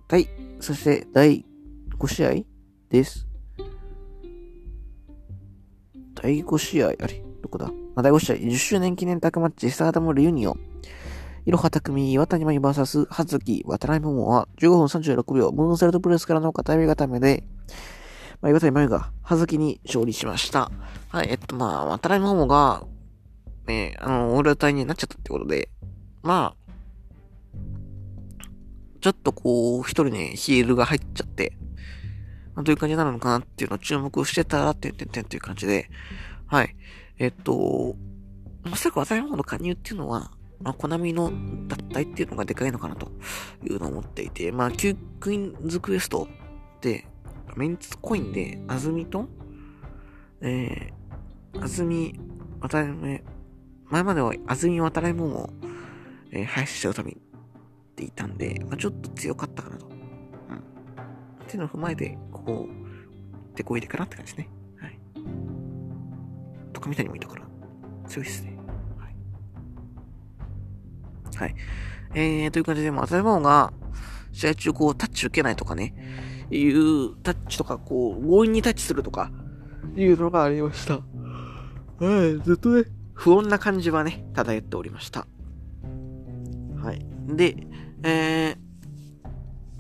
[0.10, 0.28] はい、
[0.60, 1.46] そして第
[2.00, 2.32] 5試合
[2.90, 3.28] です。
[6.16, 7.22] 第5試合、あれ？
[7.42, 7.70] どこだ？
[8.02, 10.60] 第5試合、10周年記念タッグマッチ、スターダムリユニオン。
[11.46, 17.44] いろはたくみ、岩谷真由 VS、はずき、渡辺桃は15分36秒、ムーンサルトプレスからの片指固めで、
[18.42, 20.72] まあ、岩谷真由が、はずきに勝利しました。
[21.10, 22.86] はい、えっと、まあ、渡辺桃が、
[23.68, 25.68] ね、あの、オール隊になっちゃったってことで、
[26.24, 26.74] まあ、
[29.02, 31.58] ちょっとこう、一人ね、ヒールが入っちゃって、
[32.64, 35.90] どういう感じになるのかなっていうのを注目してたら、てんてんてんっていう感じで、
[36.48, 36.76] はい。
[37.18, 37.96] えっと、
[38.64, 41.32] まさか渡辺桃の加入っていうのは、まあ、コナミの
[41.68, 43.12] 脱退っていうのがでかいのかなと
[43.64, 46.28] いうのを思っていて、まあ、キュクイーンズクエスト
[46.82, 47.06] で、
[47.56, 49.28] メンツコインで、あずみと、
[50.42, 52.20] えー、あずみ、
[52.62, 53.24] 渡辺、
[53.90, 55.50] 前まではあずみ渡辺もも、
[56.32, 57.20] えー、配信しちゃうためにっ
[57.96, 59.89] ていたんで、まあ、ちょっと強かったかなと。
[61.50, 61.52] うん。
[61.52, 64.50] っていうのを踏まえて、こう、でこいでかなって感じですね。
[64.80, 65.00] はい。
[66.72, 67.46] とかみたいにもいたから、
[68.08, 68.56] 強いっすね。
[68.98, 69.10] は
[71.32, 71.38] い。
[71.38, 71.56] はい。
[72.14, 73.74] えー、という感じで、まあ、当たり前が、
[74.32, 75.96] 試合中こう、タッチ受けないとかね、
[76.52, 79.32] いうタッチとか、こう、強引にタッチするとか、
[79.96, 80.96] いうのがありました。
[80.96, 82.84] はい、ずっとね、
[83.14, 85.28] 不穏な感じはね、漂っておりました。
[86.82, 87.06] はい。
[87.28, 87.68] で、
[88.04, 88.58] えー、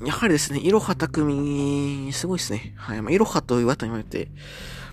[0.05, 2.73] やはりですね、いろは匠、すごいですね。
[2.77, 3.01] はい。
[3.01, 4.31] まあ、いろはと岩谷までて、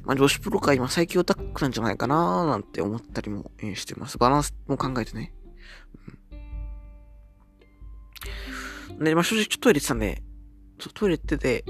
[0.04, 4.18] まあ、女子プロ界今最強タックなんじゃないかなーなんて思ったりも、え、してます。
[4.18, 5.32] バランスも考えてね。
[8.90, 10.22] うん、で、まあ、正直ちょっとトイレ行ってたんで、
[10.78, 11.64] ちょトイレ行ってて、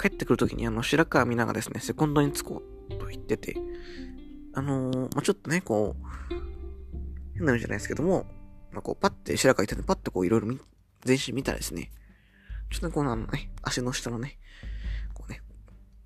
[0.00, 3.56] 帰ってくるときにあの、白川美奈がですね、セコンドに着こうと言ってて、
[4.54, 6.06] あのー、まあ、ちょっとね、こう、
[7.34, 8.26] 変な意味じゃないですけども、
[8.72, 10.48] まあ、こう、パッて白川行ってパッてこう、いろいろ
[11.04, 11.90] 全身見たらですね、
[12.70, 14.38] ちょっとこのね、足の下のね、
[15.14, 15.40] こうね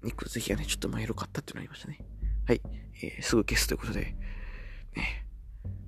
[0.02, 2.00] 肉付きがね、ちょっとまあかったってなりましたね。
[2.46, 2.60] はい。
[3.02, 4.14] えー、すぐ消すということで、
[4.96, 5.26] ね、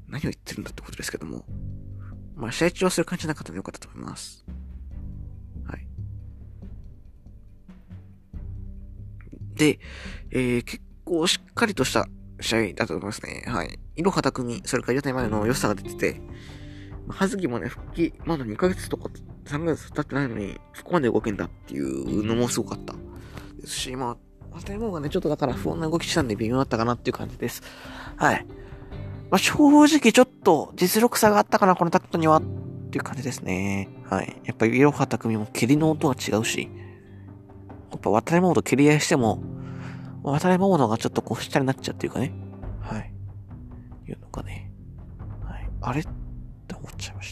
[0.08, 1.44] 何を言ってるんだってことですけども、
[2.34, 4.44] まあ、試合中はそういう感じなかったのでよかったと思います。
[5.64, 5.86] はい。
[9.54, 9.78] で、
[10.30, 12.06] えー、結構しっかりとした
[12.40, 13.44] 試合だと思いますね。
[13.46, 13.78] はい。
[13.96, 16.20] いろはたくみ、それから屋台までの良さが出てて、
[17.06, 19.10] まあ、はずきもね、復帰、まだ2ヶ月とか
[19.44, 22.94] 3月経ってないのに、そこまで動けんだっていうのもすごかった。
[23.60, 24.16] ですし、まあ、
[24.58, 27.62] 当たり前がね、ちょっとだから不穏な動きしたんで微妙だったかなっていう感じです。
[28.16, 28.46] はい。
[29.30, 32.42] まあ、正直ちょっと実力差があったかな、このタクトにはっ
[32.90, 33.88] ていう感じですね。
[34.10, 34.36] はい。
[34.44, 36.68] やっぱり、イロハ匠も蹴りの音が違うし、
[37.90, 39.42] やっぱ渡りモード蹴り合いしても、
[40.22, 42.32] 渡りモードがちょっとこう下になっちゃうっていうかね。
[42.80, 43.12] はい。
[44.06, 44.70] いうのがね。
[45.44, 45.70] はい。
[45.80, 47.31] あれって思っちゃいまし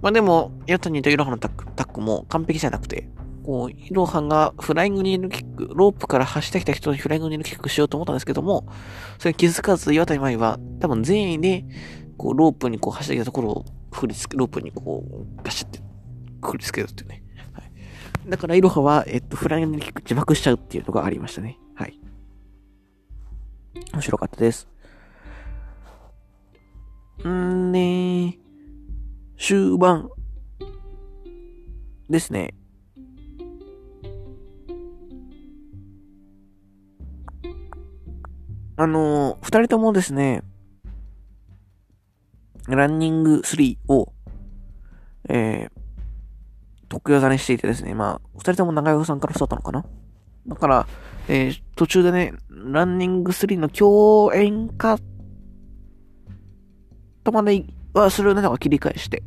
[0.00, 3.08] まあでも、ヤタニとイロハのタック、タックも完璧じゃなくて、
[3.44, 8.66] こう、イロハがフライングニールキック、ロープから走ってきた人にフライングニールキックしようと思ったんですけども、
[9.18, 11.64] それ気づかず岩谷舞は多分善意で、
[12.16, 15.80] こう、ロープにこう走ってきたところを振り付け、ロープにこう、ガシって
[16.42, 17.22] 振り付けるっていうね。
[17.52, 18.30] はい。
[18.30, 21.58] だからイロハは、えっと、フライングニールキック自爆しちゃうっていうのがありましたね。
[21.74, 21.98] はい。
[23.92, 24.68] 面白かったです。
[27.20, 28.47] んーねー
[29.38, 30.10] 終盤
[32.10, 32.54] ですね。
[38.76, 40.42] あのー、二人ともですね、
[42.68, 44.12] ランニング3を、
[45.28, 45.70] えー、
[46.88, 49.84] 特用座にしていてですね、まあ、二人とも長与さんから教わったのかな？
[50.46, 50.86] だから、
[51.28, 54.98] えー、途中でね、ランニング3の共演化
[57.24, 57.64] とまで
[58.00, 59.22] はするのが切り返して、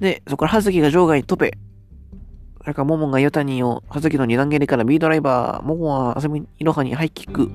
[0.00, 1.58] で、そこから葉月が場外に飛べ、
[2.60, 7.50] それから、モモがヨタニを、はずきの二段蹴りから B ドライバー、モモはあさみいろはにハイキック、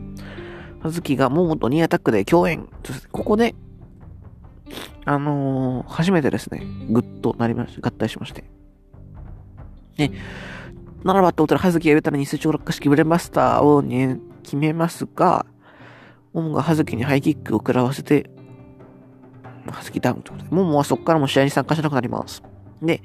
[0.82, 2.68] はずきがモモと2アタックで共演。
[3.12, 3.56] ここで、
[5.06, 8.44] あのー、初めてですね、ぐっとなりまして合体しまして。
[9.98, 10.12] で、
[11.04, 15.46] ならばってことで、はずきがヨタニに垂直落下式ブレマスターを、ね、決めますが、
[16.34, 18.30] モモがはずきにハイキックを食らわせて、
[19.72, 22.44] はずきダウンということで、モモはそこからも試合に参加しなくなります。
[22.82, 23.02] で、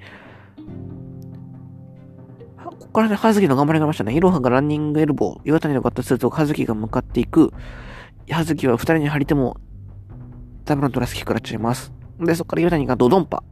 [2.65, 4.15] ここからね、葉月の頑張りがましたね。
[4.15, 7.53] いろはがランニングエルボー、岩谷の方すると、葉月が向かっていく。
[8.29, 9.57] 葉月は二人に張り手も、
[10.65, 11.93] ダブルのトラスキ食らっちゃいます。
[12.21, 13.43] で、そこから岩谷がドドンパ。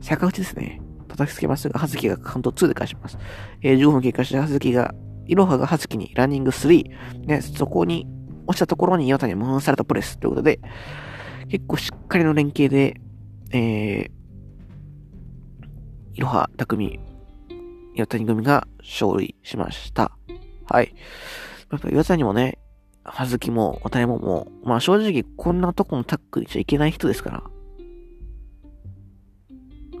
[0.00, 0.80] 逆打ちですね。
[1.08, 3.18] 叩きつけますが、葉月がカウント2で返します。
[3.62, 4.94] えー、15分経過して、葉月が、
[5.26, 7.26] いろはが葉月にランニング3。
[7.26, 8.06] で、そこに、
[8.46, 10.60] 落ちたところに岩谷ムーンサルトプレスということで、
[11.50, 13.00] 結構しっかりの連携で、
[13.50, 14.10] えー、
[16.14, 17.00] いろは、匠、
[17.96, 20.12] 岩谷組が勝利しました。
[20.66, 20.94] はい。
[21.72, 22.58] やっぱ岩谷もね、
[23.02, 27.42] 葉月も渡山も、まあ正直こんなとこのタックにしちゃいけない人ですから。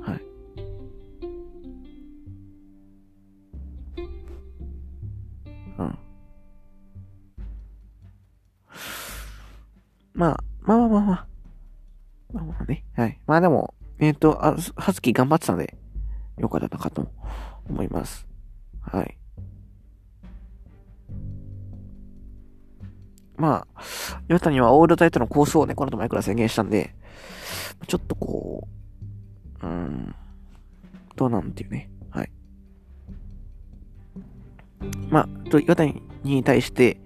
[0.02, 0.20] はい。
[5.78, 5.98] うん。
[10.14, 11.29] まあ、まあまあまあまあ。
[12.32, 12.84] まあまあね。
[12.96, 13.20] はい。
[13.26, 15.76] まあでも、えっ、ー、と、あ、はずき頑張ってたので、
[16.38, 17.10] よかったかと
[17.68, 18.26] 思います。
[18.80, 19.16] はい。
[23.36, 23.82] まあ、
[24.28, 26.94] ヨタにはオールドタイトの構想をね、この後マイクラ宣言したんで、
[27.86, 28.68] ちょっとこ
[29.62, 30.14] う、うん、
[31.16, 31.90] どうなんていうね。
[32.10, 32.30] はい。
[35.08, 35.86] まあ、と、ヨタ
[36.22, 37.00] に対して、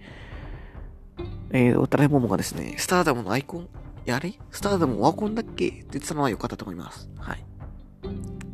[1.50, 3.68] えー、おたらいももがですね、スターダムのアイコン、
[4.05, 4.38] やれ？
[4.50, 5.68] スターダムオワコンだっけ？
[5.68, 7.09] って言ってたのは良かったと思います。
[7.16, 7.44] はい。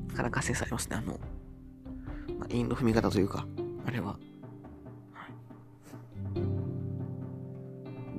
[0.08, 1.18] なかなか精されますね、あの、
[2.38, 3.46] まあ、韻の踏み方というか、
[3.86, 4.12] あれは。
[4.12, 4.18] は
[5.26, 5.32] い、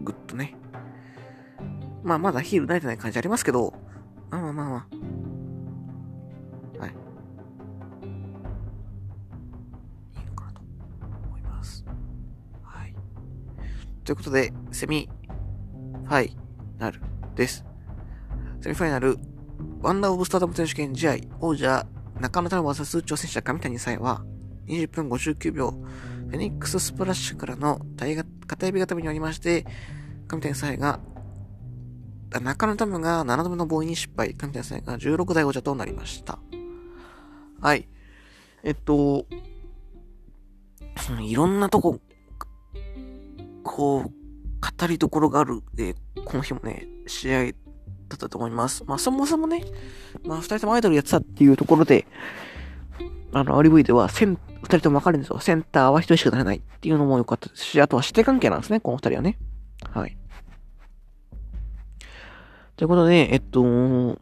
[0.03, 0.55] ぐっとね。
[2.03, 3.73] まあ、まだヒール慣れてない感じありますけど、
[4.29, 4.87] まあまあまあまあ。
[6.81, 6.91] はい。
[10.17, 10.61] いいのかなと
[11.27, 11.85] 思います。
[12.63, 12.95] はい。
[14.03, 15.07] ということで、セミ
[16.05, 16.35] ファイ
[16.79, 16.99] ナル
[17.35, 17.65] です。
[18.61, 19.17] セミファイナル、
[19.81, 21.85] ワンダーオブスタートム選手権試合、王者、
[22.19, 24.23] 中野太郎 VS 挑戦者上谷さえは、
[24.67, 29.65] 20分59秒、フェニックススプラッシュからの大片指固めにありまして、
[30.27, 30.99] 上谷さえが
[32.39, 34.33] 中野タムが7度目の防衛に失敗。
[34.33, 36.39] 神谷さんが16代王者となりました。
[37.59, 37.89] はい。
[38.63, 39.25] えっと、
[41.19, 41.99] いろんなとこ、
[43.63, 44.20] こう、
[44.61, 47.51] 語りどころがある、えこの日もね、試合だ
[48.15, 48.83] ったと思います。
[48.85, 49.65] まあ、そもそもね、
[50.23, 52.05] まあ、二人ともアイドルやってたっていうところで、
[53.33, 55.39] あの、アリブイでは、セン、二人とも分かるんですよ。
[55.39, 59.39] センターは一人しかなれないっていうのも良かったですし、あとは指定関係なんですね、この二人はね。
[59.89, 60.17] はい。
[62.75, 64.17] ということで、えっと、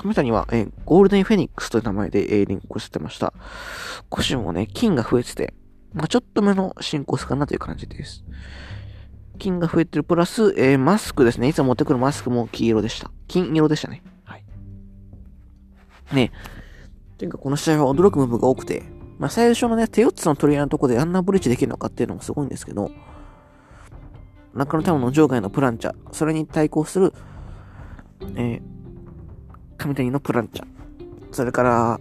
[0.00, 3.34] 亀谷は、えー、ゴールデンフェニックスという名前で、えー、リンクしてました。
[4.08, 5.52] 腰もね、金が増えてて、
[5.92, 8.24] まあ、ちょっと目の進行数かなという感じです。
[9.38, 11.48] 金が増えてるプラス、えー、マスクですね。
[11.48, 13.10] いつも持ってくるマスクも黄色でした。
[13.26, 14.02] 金色でしたね。
[14.24, 14.44] はい。
[16.12, 16.30] ね
[17.20, 18.82] ていうかこの試合は驚く部分が多くて、
[19.18, 22.90] まあ、最初のね、手四つの取り合いのとこであんなブリッジできるのかっていうのもすごいんですけど、
[24.54, 27.12] 中野タウンの場外のプランチャ、それに対抗する、
[28.36, 28.62] えー、
[29.76, 30.66] 上谷のプランチャ、
[31.32, 32.00] それから、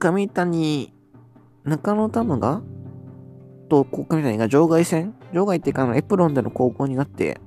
[0.00, 0.92] 上谷、
[1.64, 2.62] 中野タウンが、
[3.82, 5.14] と、上谷が場外戦？
[5.32, 7.40] 場外っていうか、あの、エプロンでの高校になって、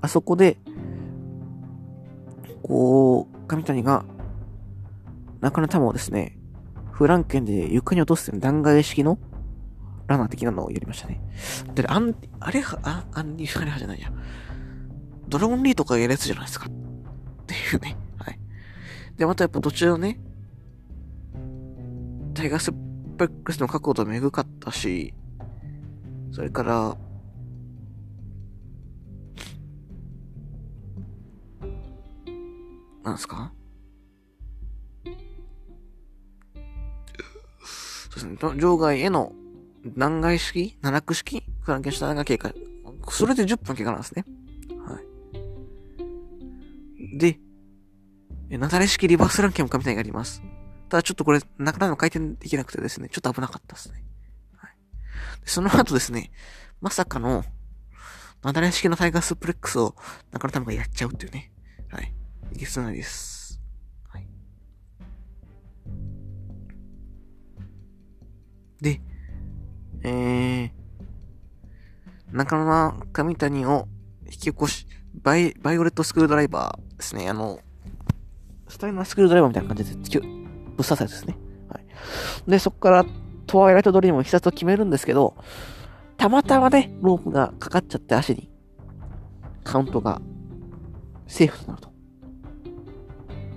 [0.00, 0.56] あそこで、
[2.62, 4.04] こう、上谷が、
[5.40, 6.38] 中野タムをですね、
[6.92, 9.18] フランケンで床に落とす弾劾式の
[10.06, 11.20] ラナー的なのをやりましたね。
[11.74, 14.10] で、アン、あれは、あ、アンディ・ファレハじゃないや。
[15.28, 16.66] ドラゴンリーとかやるやつじゃないですか。
[16.66, 16.70] っ
[17.46, 17.96] ていうね。
[18.16, 18.38] はい。
[19.16, 20.20] で、またやっぱ途中のね、
[22.34, 22.72] タイガース
[23.16, 25.14] ペックスの角度めぐかったし、
[26.34, 26.96] それから、
[33.04, 33.52] なんすか？
[38.10, 39.32] そうですね、場外への
[39.94, 41.44] 何階式 ?7 区式？
[41.60, 42.52] フランケンシュタインが経過。
[43.10, 44.24] それで10分経過なんですね。
[44.84, 45.04] はい。
[47.16, 47.38] で、
[48.58, 50.42] なだれ式リバースランケンも神谷があります。
[50.88, 54.02] ただちょっとこれ、なかなか回転できなくてですね、ちょっと危なかったですね。
[55.44, 56.30] その後ですね、
[56.80, 57.44] まさかの、
[58.42, 59.94] なだれ式のタイガースプレックスを
[60.32, 61.52] 中野玉がやっちゃうっていうね。
[61.90, 62.12] はい。
[62.52, 63.60] いけそうないです。
[64.08, 64.26] はい。
[68.80, 69.00] で、
[70.02, 70.70] えー、
[72.32, 73.88] 中野上谷を
[74.26, 77.28] 引き起こし、バイ、バイオレットスクリュードライバーですね。
[77.28, 77.60] あの、
[78.68, 80.20] スタイルのスクリュードライバーみたいな感じで、
[80.76, 81.36] ぶっ刺されですね。
[81.68, 81.86] はい。
[82.50, 83.06] で、そこから、
[83.46, 85.36] トワイライトドリームを必殺を決めるんですけど、
[86.16, 88.50] たまたまね、ロープがかかっちゃって足に、
[89.62, 90.20] カウントが
[91.26, 91.94] セーフとなると。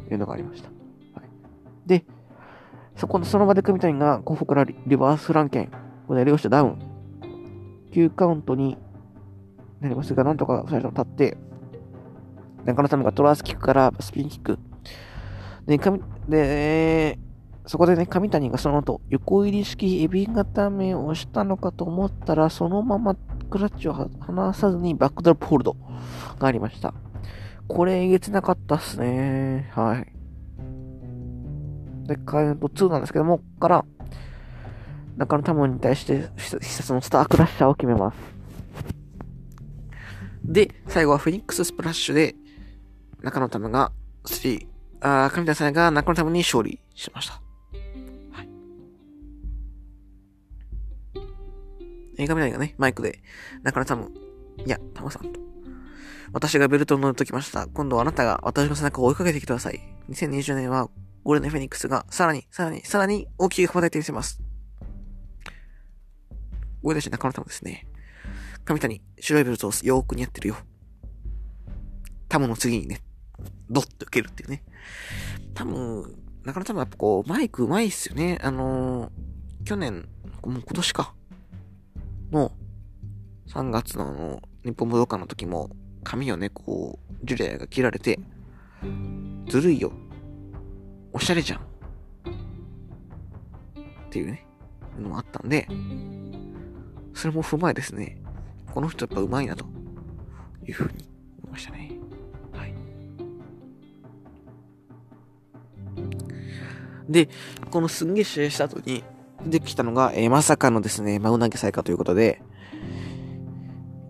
[0.09, 0.69] いうのがありました。
[1.19, 1.29] はい。
[1.85, 2.05] で、
[2.95, 5.71] そこの、その場で組みたいが、後方からリバースフランケン、
[6.07, 6.79] これ両者ダウン。
[7.91, 8.77] 9カウントに
[9.81, 11.37] なりますが、なんとか最初立って、
[12.65, 14.59] 中野さんがトラースキックからスピンキック。
[15.65, 15.77] で、
[16.27, 17.19] で、
[17.67, 23.15] そこでね、上谷がその後、横入り式エビ固めをしたのかと思ったら、そのまま
[23.49, 25.75] クラッチを離さずにバックドロップホールド
[26.39, 26.93] がありました。
[27.67, 29.69] これ、えげつなかったっすね。
[29.73, 30.07] はい。
[32.07, 33.85] で、カウント2なんですけども、ここから、
[35.17, 38.17] 中野タムに対して必殺のスタークラッシャーを決めます。
[40.45, 42.35] で、最後はフェニックススプラッシュで、
[43.23, 43.91] 中野タムが
[44.25, 44.65] 3、
[45.01, 47.46] あ神田さんが中野タムに勝利しました。
[52.17, 53.21] 映画未来がね、マイクで、
[53.63, 54.11] 中野タム、
[54.65, 55.39] いや、タムさんと。
[56.33, 57.67] 私がベルトを乗るときました。
[57.67, 59.79] 今度はあなたが私の背中を追いかけてください。
[60.09, 60.89] 2020年は
[61.23, 64.41] ゴールデンフェニックスがさらに、さらに、さらに大きく羽ばたいてみせます。
[66.83, 67.87] 俺たち中野タムですね。
[68.65, 70.57] 神谷、白いベルトをよーく似合ってるよ。
[72.27, 73.01] タムの次にね、
[73.69, 74.63] ドッと受けるっていうね。
[75.53, 78.39] タム、中野タムやっぱこう、マイク上手いっすよね。
[78.41, 80.07] あのー、去年、
[80.43, 81.13] もう今年か。
[82.31, 82.51] の
[83.47, 85.69] 3月のあの日本武道館の時も
[86.03, 88.17] 髪をね、こう、ジュリアが切られて、
[89.49, 89.91] ずるいよ。
[91.11, 91.59] おしゃれじゃん。
[91.59, 91.63] っ
[94.09, 94.45] ていうね、
[94.97, 95.67] のもあったんで、
[97.13, 98.21] それも踏まえですね、
[98.73, 99.65] この人やっぱうまいなと
[100.65, 101.09] いうふうに
[101.39, 101.91] 思いましたね。
[102.53, 102.73] はい。
[107.09, 107.27] で、
[107.69, 109.03] このすんげえ試合した後に、
[109.47, 112.41] 出てきたのが、えー、まさかのですね、まあ、うなぎ祭かということで、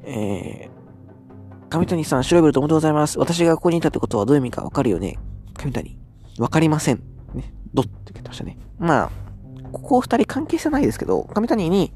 [0.04, 3.20] えー、上谷さん、白いベルトおめでとうございます。
[3.20, 5.18] 私がここにいたってことはどういう意味かわかるよね
[5.58, 6.00] 上谷。
[6.40, 7.04] わかりません。
[7.34, 8.58] ね、ドって言ってましたね。
[8.80, 9.12] まあ、
[9.72, 11.94] ここ二人関係性ないですけど、上谷に、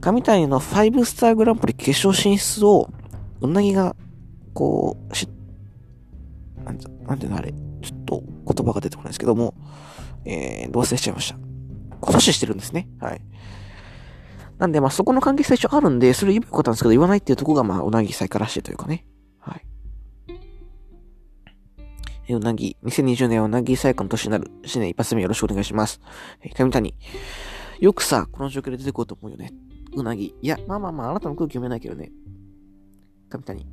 [0.00, 2.90] 上谷の5スターグランプリ決勝進出を、
[3.40, 3.96] うなぎが、
[4.52, 5.28] こう、し、
[6.64, 9.54] なんて、なんていうのあれ、ちょっと言葉が出てこないですけども、
[10.24, 11.53] えー、忘れしちゃいました。
[12.04, 12.88] 今年してるんですね。
[13.00, 13.20] はい。
[14.58, 19.04] なんで、まあ、そこの関係性一応あるんで、それ言えばよかったんですけど、言わないっていうとこが、まあ、うなぎ最からしいというかね。
[19.38, 19.66] はい。
[22.28, 24.50] え、うなぎ、2020年はうなぎ最下の年になる。
[24.64, 26.00] 新年一発目よろしくお願いします。
[26.42, 26.94] え、上谷。
[27.80, 29.52] よくさ、この状況で出てこうと思うよね。
[29.96, 30.34] うなぎ。
[30.40, 32.12] いや、まあまあまあ、あなたの空気読めないけどね。
[33.28, 33.66] 上谷。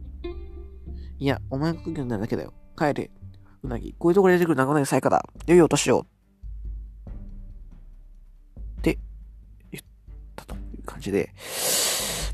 [1.19, 2.53] いや、お前が空気読んだだけだよ。
[2.75, 3.11] 帰れ。
[3.63, 3.93] うなぎ。
[3.93, 5.23] こういうところで出てくる長年最下だ。
[5.45, 6.07] 良いお年を。
[10.91, 11.33] 感じで。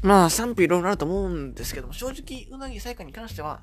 [0.01, 3.61] まあ、賛否いろいろあると思うんですけども、正直、うなぎ最下に関しては、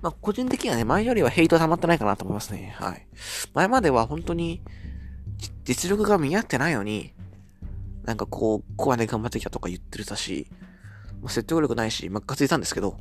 [0.00, 2.74] まあ、個人的にはね、前よりはヘイト溜まってないかなと思いますね。
[2.78, 3.06] はい。
[3.54, 4.62] 前までは本当に、
[5.64, 7.12] 実力が見合ってないのに、
[8.04, 10.48] なんかこう、コアで頑張ってきたとか言ってるたし、
[11.20, 12.96] まあ、説得力ないし、まっかついたんですけど、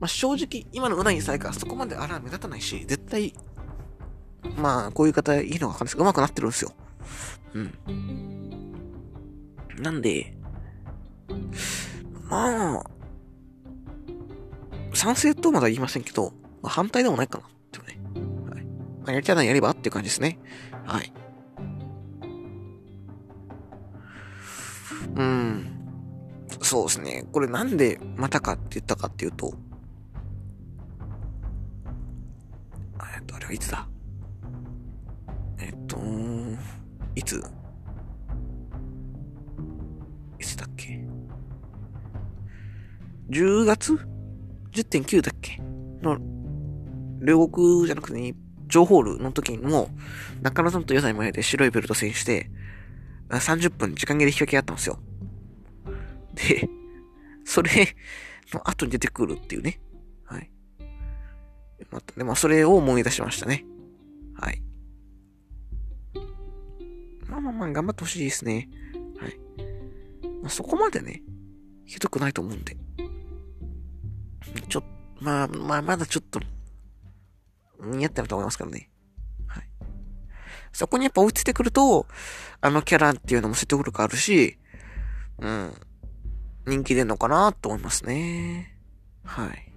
[0.00, 3.34] まあ、正直、今のうなぎさえかそこまであら目立たないし、絶対、
[4.56, 6.72] まあ、こういう方いいのがわかんないです上手くなってるんですよ。
[7.54, 7.74] うん。
[9.80, 10.34] なんで、
[12.28, 12.84] まあ、
[14.92, 17.98] 賛成とまだ言いませんけど、まあ、反対でもないかなってね。
[18.50, 18.64] はい。
[18.64, 18.70] ま
[19.08, 20.38] あ、やりたいならやればっていう感じですね。
[20.84, 21.12] はい。
[25.16, 25.70] うん。
[26.60, 27.24] そうですね。
[27.30, 29.54] これなんでまたかって言ったかっていうと、
[33.14, 33.86] えっと、あれはいつだ？
[35.58, 35.98] えっと、
[37.14, 37.44] いつ？
[43.30, 43.94] ?10 月
[44.72, 45.60] ?10.9 だっけ？
[46.02, 46.18] の、
[47.20, 48.34] 両国じゃなくて、ね、
[48.66, 49.88] ジョホールの時にも、
[50.42, 52.50] 中野さんと与田前で白いベルト戦して、
[53.28, 54.98] 30分時間切れ引き分けあったんですよ。
[56.34, 56.68] で、
[57.44, 57.70] それ
[58.52, 59.80] の後に出てくるっていうね。
[60.24, 60.50] はい。
[61.90, 63.64] また、でもそれを思い出しましたね。
[64.34, 64.62] はい。
[67.28, 68.68] まあまあまあ、頑張ってほしいですね。
[69.18, 69.38] はい。
[70.42, 71.22] まあ、そこまでね、
[71.84, 72.76] ひどくないと思うんで。
[74.68, 74.82] ちょ、
[75.20, 76.40] まあ、まあ、まだちょっと、
[77.80, 78.90] 似合ってると思いますけどね。
[79.46, 79.68] はい。
[80.72, 82.06] そこにやっぱ落ちてくると、
[82.60, 84.58] あのキャラっていうのも説得力あるし、
[85.38, 85.74] うん。
[86.66, 88.78] 人気出るのかなと思いますね。
[89.24, 89.72] はい。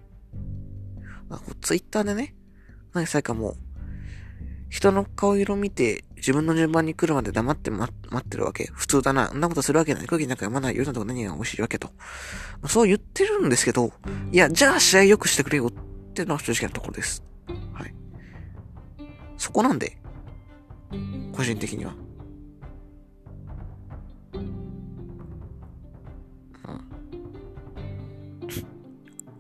[1.61, 2.35] ツイッターでね、
[2.93, 3.57] 何歳かもう、
[4.69, 8.69] 人の顔色見て自分の順番に来るまで黙って待ってるわけ。
[8.73, 9.27] 普通だな。
[9.27, 10.07] そんなことするわけない。
[10.07, 10.83] 空気なんか読まないよ。
[10.83, 11.91] うなとこ何が美味しいわけと。
[12.67, 13.93] そう言ってるんですけど、
[14.31, 15.71] いや、じゃあ試合良くしてくれよっ
[16.13, 17.23] ていうのは正直なところです。
[17.73, 17.93] はい。
[19.37, 19.97] そこなんで、
[21.33, 21.93] 個人的には。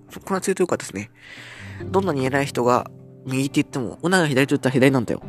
[0.09, 1.11] そこれは強いというかですね、
[1.91, 2.89] どんなに偉い人が
[3.27, 5.21] 右って言っても、うなが左と言ったら左なんだよ。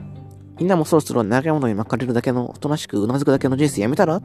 [0.59, 4.23] みんなもそろそろ投げ物に巻かれるだけの、おとなしくうなずくだけの人生やめたら？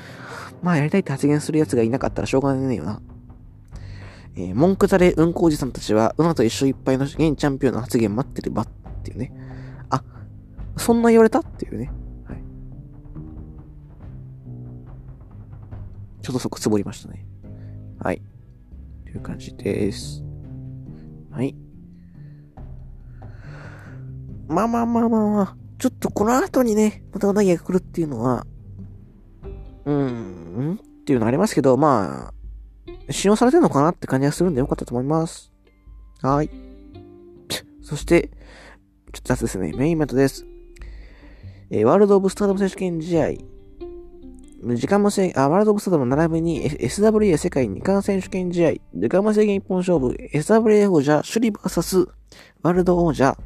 [0.62, 3.00] まあやりたいって発言する奴がいなかったらしょうがねえよな。
[4.36, 8.68] えー、文句ざれうんこおじさんたちは、うなと一緒いっぱいの現チャンピオンの発言待ってればっ
[9.02, 9.32] ていうね。
[9.90, 10.02] あ、
[10.76, 11.40] そんな言われた？
[11.40, 11.90] っていうね。
[12.26, 12.38] はい。
[16.22, 17.26] ちょっとそこつぼりましたね。
[17.98, 18.22] はい。
[19.04, 20.22] という感じです。
[21.30, 21.56] はい。
[24.50, 28.44] まあまあまあまあまあ、ちょっとこの後にね、またうなぎが来るっていうのは、
[29.84, 35.52] うーん、っていうのありますけど、まあ、使用されてるのかなって感じがするんでよかったと思います。
[36.20, 36.50] はい。
[37.82, 38.30] そして、
[39.12, 39.72] ちょっと雑ですね。
[39.72, 40.44] メインイベントです。
[41.70, 43.32] えー、ワールド・オブ・スタードム選手権試合、
[44.74, 52.08] 時間も制あ、ワールドオブスタートの並びに SWA 世界二冠選手権試合、時間も制限一本勝負、SWA 王者、シュリバーサス、
[52.62, 53.38] ワールド王者、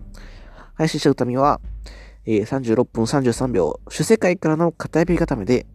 [0.74, 1.60] 配信した歌見は、
[2.26, 5.66] えー、36分33秒、主世界からの片指固めで、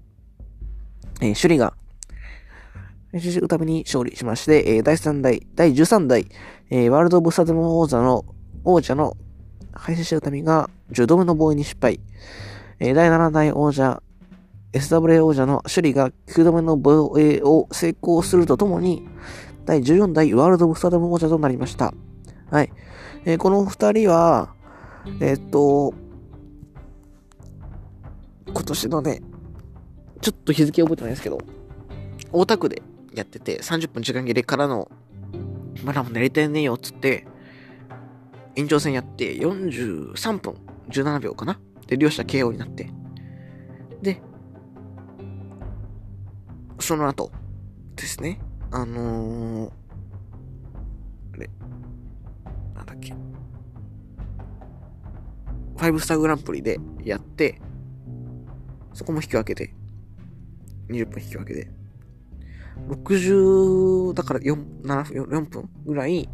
[1.22, 1.74] えー、首里が、
[3.12, 6.26] 配信した歌見に勝利しまして、えー、第3代、第13代、
[6.70, 8.26] えー、ワールドオブスタートの王座の、
[8.64, 9.16] 王者の、
[9.74, 12.00] 配信した歌見が10度目の防衛に失敗、
[12.80, 14.02] えー、第7代王者、
[14.74, 19.08] SWA 王者の首里が9度目の防衛を成功するとともに、
[19.66, 21.93] 第14代ワールドオブスターダム王者となりました。
[22.52, 22.72] はい。
[23.26, 24.54] えー、この二人は、
[25.20, 25.93] えー、っと、
[28.47, 29.22] 今年のね、
[30.22, 31.39] ちょっと日付覚えてないですけど、
[32.32, 32.82] 大田区で
[33.14, 34.89] やってて、30分時間切れからの、
[35.84, 37.26] まだもう寝れてねえよっつって、
[38.55, 40.55] 延長戦やって43分
[40.89, 41.60] 17秒かな？
[41.88, 42.91] で、両者 KO になって。
[44.01, 44.22] で、
[46.80, 47.32] その後
[47.95, 48.39] ですね、
[48.72, 49.72] あのー、
[55.80, 57.61] 5スターグランプリでやって、
[58.93, 59.73] そこも引き分けて、
[60.89, 61.71] 20分引き分けで、
[62.88, 66.30] 60、だから4、7 4分ぐらい、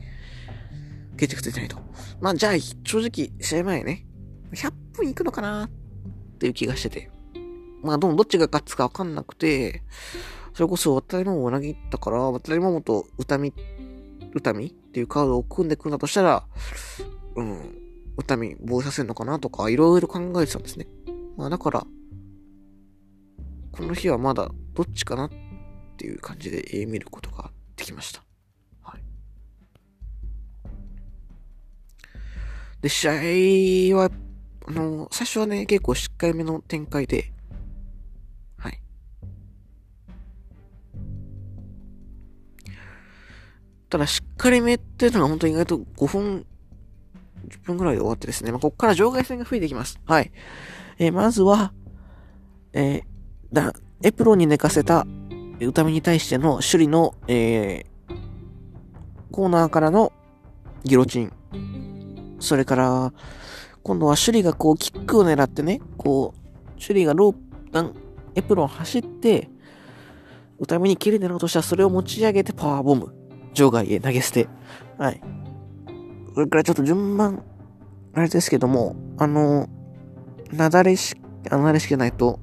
[1.18, 1.78] 決着ついてないと。
[2.22, 4.06] まあ、じゃあ、正直、試合前ね、
[4.52, 5.70] 100分いくのかなっ
[6.40, 7.12] ていう気がしてて。
[7.84, 9.84] まあ、どどっちが勝つかわかんなくて、
[10.54, 13.54] それこそ渡り桃を裏切ったから、渡り桃と歌見、
[14.34, 16.48] 歌見っていうカードを組んでくるんだとしたら、
[17.36, 17.85] うん、
[18.18, 20.88] 歌見防止させるのかなとか、いろいろ考えてたんですね。
[21.38, 21.86] まあ、だから、
[23.72, 25.30] この日はまだどっちかなっ
[25.98, 28.24] ていう感じで見ることができました。
[28.82, 29.02] はい。
[32.82, 33.10] で、試
[33.92, 34.10] 合は、
[34.68, 37.34] あの、最初はね、結構しっかりめの展開で、
[38.58, 38.82] はい。
[43.90, 46.46] ただ、しっかりめっていうのは本当に意外と5分、
[47.48, 50.00] 10分ぐらいで終わってですね、まあ、ここから場外戦が増えてきます。
[50.06, 50.32] はい。
[50.98, 51.74] えー、まずは、
[52.74, 53.04] えー、
[53.52, 53.74] だ、
[54.04, 55.06] エプロンに寝かせた
[55.60, 60.12] 歌見に対しての首里の、えー、コーナーからの
[60.84, 61.32] ギロチン。
[62.40, 63.14] それから、
[63.84, 67.40] 今度は首里がこうキックを狙ってね、こう、首里がロープ、
[68.36, 69.50] エプロン走って、
[70.60, 73.14] 歌見に切れてるとしたらそれを持ち上げてパワーボム。
[73.54, 74.48] 場外へ投げ捨て。
[74.98, 75.22] はい。
[76.36, 77.42] これからちょっと順番、
[78.14, 79.70] あれですけども、あの、
[80.52, 81.16] なだれし、
[81.50, 82.42] あなだれしけないと、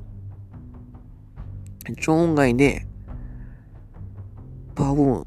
[2.01, 2.87] 超音外で、
[4.75, 5.27] パワーボム、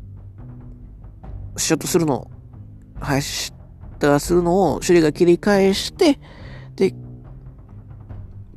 [1.58, 2.28] しようとするの、
[3.00, 6.20] 走ったらするのを、処理が切り返して、
[6.76, 6.96] で、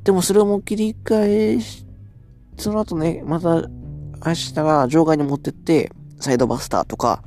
[0.04, 1.84] でもそれをもう切り返し、
[2.56, 3.68] その後ね、また、
[4.26, 7.22] 明日が場外に持ってって、サイドバスターとか、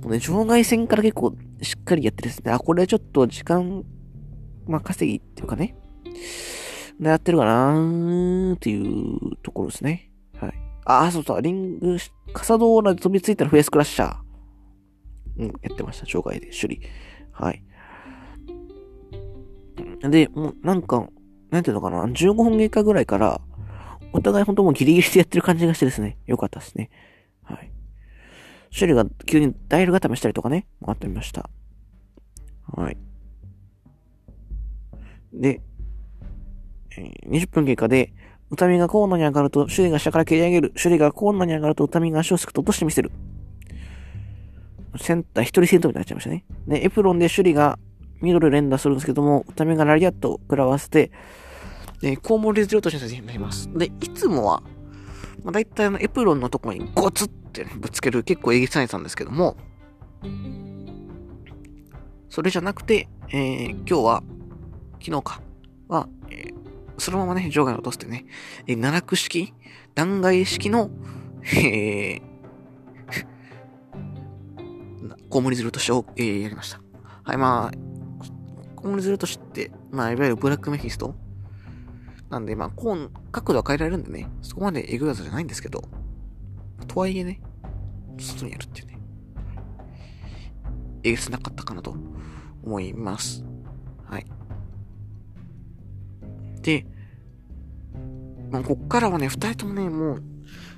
[0.00, 3.84] もうね、場外戦から結構しっかりやってですね、あ、これちょっと時間、
[4.66, 5.76] まあ、稼ぎっていうかね、
[7.00, 10.10] 狙ってるかなーっていうところですね。
[10.40, 10.52] はい。
[10.84, 11.98] あ、そうそう、リング、
[12.32, 14.16] カサドーラで飛びついたらフェイスクラッシャー。
[15.36, 16.06] うん、やってました。
[16.06, 16.88] 障害で、首里。
[17.32, 17.62] はい。
[20.08, 21.08] で、もう、なんか、
[21.50, 23.40] なんていうのかな、15分経過ぐらいから、
[24.12, 26.90] お互い本当もうギリギリでやってる感じがしてですね、よかったですね。
[27.42, 27.72] はい。
[28.70, 31.50] シュリが急にダイヤル固めしたりとかね、あってみました。
[32.76, 32.96] はい。
[35.32, 35.60] で、
[36.96, 38.12] えー、20分経過で、
[38.50, 40.70] 歌見がコーナーに上がると、首里が下から蹴り上げる。
[40.70, 43.10] 首里がコーナーに上がると、歌見が足をすくと落としてみせる。
[44.96, 46.44] センター、一人セントになっちゃいましたね。
[46.68, 47.78] で、エプロンで首里が
[48.20, 51.10] ミドル連打するんですけども、歌見がラリアットを食らわせて、
[52.00, 53.68] で、コウモリズルとしてになります。
[53.76, 54.62] で、いつもは、
[55.42, 59.56] まあ、大体あの、エプロンのとこにゴツってぶつける結構えげつないたんですけども、
[62.34, 64.24] それじゃなくて、えー、今日は、
[65.00, 65.40] 昨日か、
[65.86, 66.54] は、えー、
[66.98, 68.24] そのままね、場外に落としてね、
[68.66, 69.54] えー、奈落式
[69.94, 70.90] 断崖式の、
[71.44, 72.22] えー、
[75.30, 76.80] コウモリズルとしを、えー、やりました。
[77.22, 78.24] はい、まあ、
[78.74, 81.14] コウモリズルとして、まあ、いわゆるブラックメフィスト
[82.30, 85.84] なんで、まあ、コーン、角度は変えられるんでね、そこまでエグい技じゃないんですけど、
[86.88, 87.40] とはいえね、
[88.18, 88.93] 外にやるっていうね、
[91.04, 91.94] えげつなかったかなと
[92.64, 93.44] 思います。
[94.06, 94.26] はい。
[96.62, 96.86] で、
[98.50, 100.22] まあ、こっからはね、二人ともね、もう、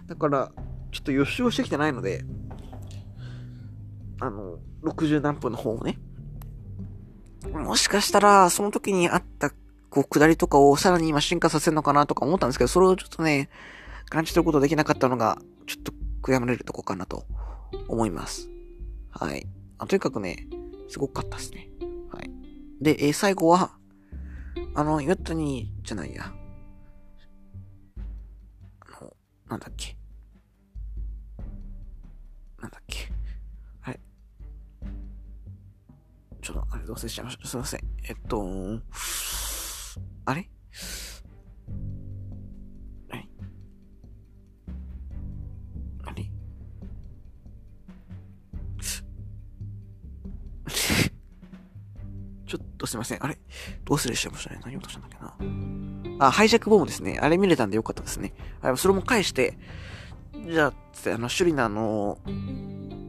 [0.06, 0.52] だから、
[0.90, 2.24] ちょっと予習をしてきてないので、
[4.20, 5.98] あの、60何分の方をね、
[7.52, 9.50] もしかしたら、その時にあった、
[9.90, 13.48] こう、下りとかをさらに今進化させるのかなとか思ったんですけど、それをちょっとね、
[14.08, 17.24] 感じ取ることできなかったのが、ちょっと悔やまれるとこかなと
[17.88, 18.48] 思います。
[19.10, 19.46] はい。
[19.78, 20.48] あとにかくね、
[20.88, 21.68] すごかったですね。
[22.10, 22.30] はい。
[22.80, 23.76] で、えー、最後は、
[24.74, 26.32] あの、ヨットに、じゃないや。
[28.80, 29.16] あの、
[29.48, 29.96] なんだっけ。
[32.60, 33.12] なんだっけ。
[33.80, 34.00] はい。
[36.40, 37.46] ちょっと、あれ、忘れちゃいました。
[37.48, 37.80] すいません。
[38.04, 38.80] えっと、
[40.24, 40.48] あれ？
[52.86, 53.24] とすいません。
[53.24, 53.38] あれ？
[53.84, 54.60] どうすれしちゃいましたね。
[54.64, 56.26] 何を落としたんだっけな？
[56.26, 57.18] あ、ハイジャックボムですね。
[57.20, 58.32] あれ見れたんでよかったですね。
[58.62, 59.58] あそれも返して、
[60.48, 62.18] じゃあ、つって、あの、シュリナの、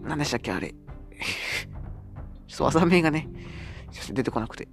[0.04, 0.74] 何でしたっけ、あれ。
[2.48, 3.30] ちょっと技名がね、
[4.12, 4.68] 出てこなくて。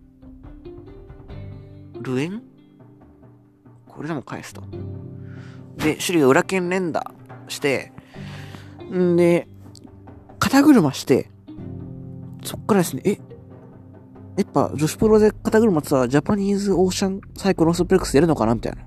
[2.01, 2.43] ルエン？
[3.87, 4.63] これでも返すと。
[5.77, 7.13] で、シュリが裏剣連打
[7.49, 7.93] して、
[8.93, 9.49] んで、
[10.39, 11.31] 肩車して、
[12.43, 13.19] そっからですね、え、
[14.37, 18.79] やっぱ女子プロで肩車ってさ、ジャパニーズオーシャンサイクロスプレックスやるのかなみたいな。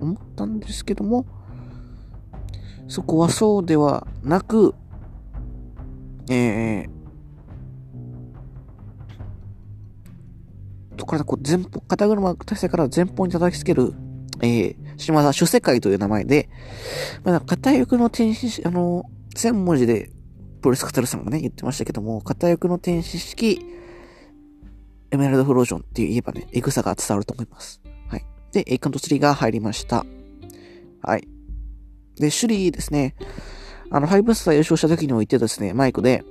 [0.00, 1.24] 思ったんですけども、
[2.88, 4.74] そこはそうではなく、
[6.30, 6.88] えー、
[10.96, 13.94] とからこう前方、肩車体勢から前方に叩きつける、
[14.42, 16.48] えー、島田主世界という名前で、
[17.24, 19.04] まあ、片翼の天使、あの、
[19.34, 20.10] 千文字で、
[20.60, 23.66] プロレスカタルさんがね、言ってましたけども、片翼の天使式、
[25.12, 27.82] エメラルドフロージョンって言えばね、エグさが伝わると思います。
[28.08, 28.24] はい。
[28.50, 30.06] で、エイカント3が入りました。
[31.02, 31.28] はい。
[32.16, 33.14] で、シュリーですね、
[33.90, 36.24] あの、ファイブスター優勝した時にも言ってですね、マイクで、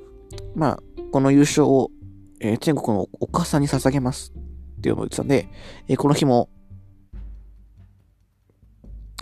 [0.55, 0.79] まあ、
[1.11, 1.91] この優勝を、
[2.39, 4.33] えー、天国のお母さんに捧げます
[4.79, 5.47] っていうのを言ってたんで、
[5.87, 6.49] えー、この日も、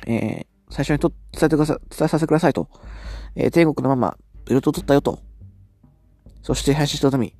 [0.07, 2.70] えー、最初にと伝えてください、伝えさせてくださいと。
[3.36, 5.20] えー、天国のママ、ベルトを取ったよと。
[6.43, 7.36] そして配信したみ、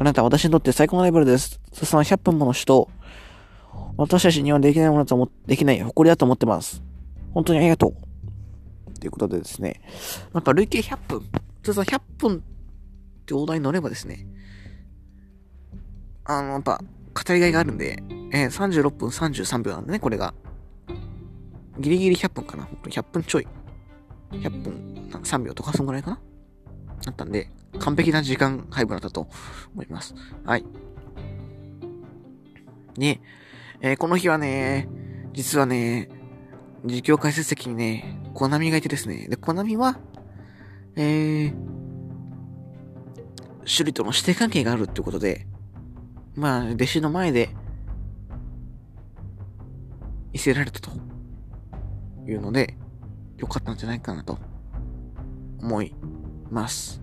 [0.00, 1.60] あなたは私にとって最高のライバルです。
[1.74, 2.88] そさん100分もの人、
[3.98, 6.82] 私たちにはできないものだと思、できない誇りだと思ってます。
[7.34, 8.98] 本当にありがとう。
[8.98, 9.82] ということでですね、
[10.32, 11.22] やっぱ累計100分、
[11.62, 12.40] 通算100分っ
[13.26, 14.26] て大台に乗ればですね、
[16.24, 20.32] あの、やっぱ、語りがいがあるんで、えー、36分33秒なんでね、これが。
[21.78, 22.66] ギリギリ100分かな。
[22.84, 23.46] 100分ちょい。
[24.30, 26.20] 100分3秒とか、そんぐらいかな
[27.04, 29.28] だったんで、完璧な時間配分だったと
[29.74, 30.14] 思います。
[30.44, 30.64] はい。
[32.94, 33.20] で、
[33.80, 34.88] えー、この日はね、
[35.32, 36.08] 実はね、
[36.84, 39.28] 実況解説席にね、コナミがいてですね。
[39.28, 39.98] で、コナミは、
[40.96, 41.54] えー、
[43.64, 45.46] シュリとの師弟関係があるってことで、
[46.34, 47.50] まあ、弟子の前で、
[50.32, 50.90] 見せられたと
[52.26, 52.76] いうので、
[53.36, 54.38] よかったんじゃないかなと
[55.60, 55.94] 思い
[56.50, 57.02] ます。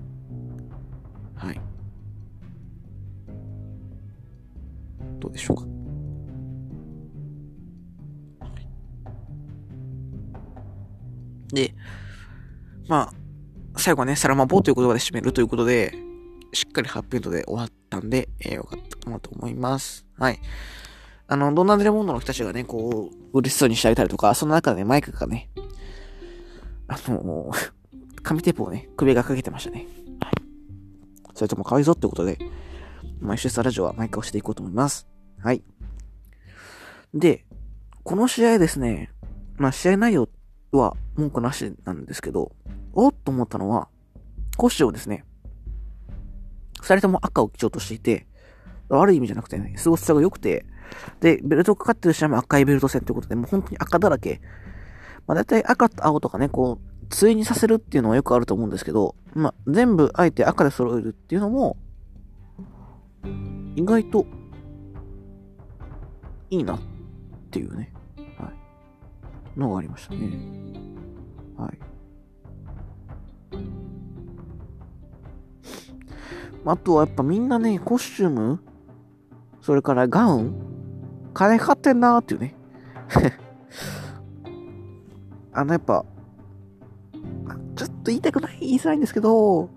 [1.38, 1.62] はい。
[5.20, 5.64] どうでしょうか。
[11.50, 11.74] で、
[12.88, 15.94] まあ、最後はね、サラマボーという言葉で締めるということで、
[16.54, 20.06] しっかりハッピーエンドで終わったんで、えー、よかったかなと思います。
[20.18, 20.40] はい。
[21.28, 25.50] あの、ドナデレモンドの人たちがね、こう、嬉しそうにしてあげたりとか、その中で、マイクがね、
[26.88, 27.52] あの、
[28.24, 29.88] 紙テープをね、首がかけてましたね。
[31.38, 32.40] それとも可愛いぞってことで、
[33.20, 35.08] 毎週スラジオはマイクをしていこうと思います。
[35.38, 35.64] はい。
[37.14, 37.46] で、
[38.02, 39.12] この試合ですね、
[39.58, 40.30] まあ試合内容
[40.72, 42.54] は文句なしなんですけど、
[42.94, 43.88] おっと思ったのは、
[44.58, 45.26] コッシュをですね、
[46.82, 48.26] 二人とも赤を基調としていて、
[48.90, 50.66] 悪い意味じゃなくてね、過ごしさが良くて、
[51.20, 54.42] で、ベルトかかってる試合も赤いベルト戦ということで、もう本当に赤だらけ。
[55.28, 61.78] まあ大体赤と青とかね、こう、対にさせるっていうのはよくあると思うんですけど、まあ全部あえて赤で揃えるっていうのも、
[63.76, 64.26] 意外と、
[66.50, 66.80] いいなっ
[67.52, 67.94] ていうね。
[68.38, 68.68] はい
[69.60, 70.30] のがありましたね。
[71.58, 71.80] はい。
[76.66, 78.60] あとはやっぱみんなね、コスチューム、
[79.62, 80.54] それからガウン、
[81.34, 82.56] 金かかってんなーっていうね。
[85.54, 86.06] あのやっぱ、
[87.78, 89.70] ちょっと言いたくない、言いづらいんですけど、ま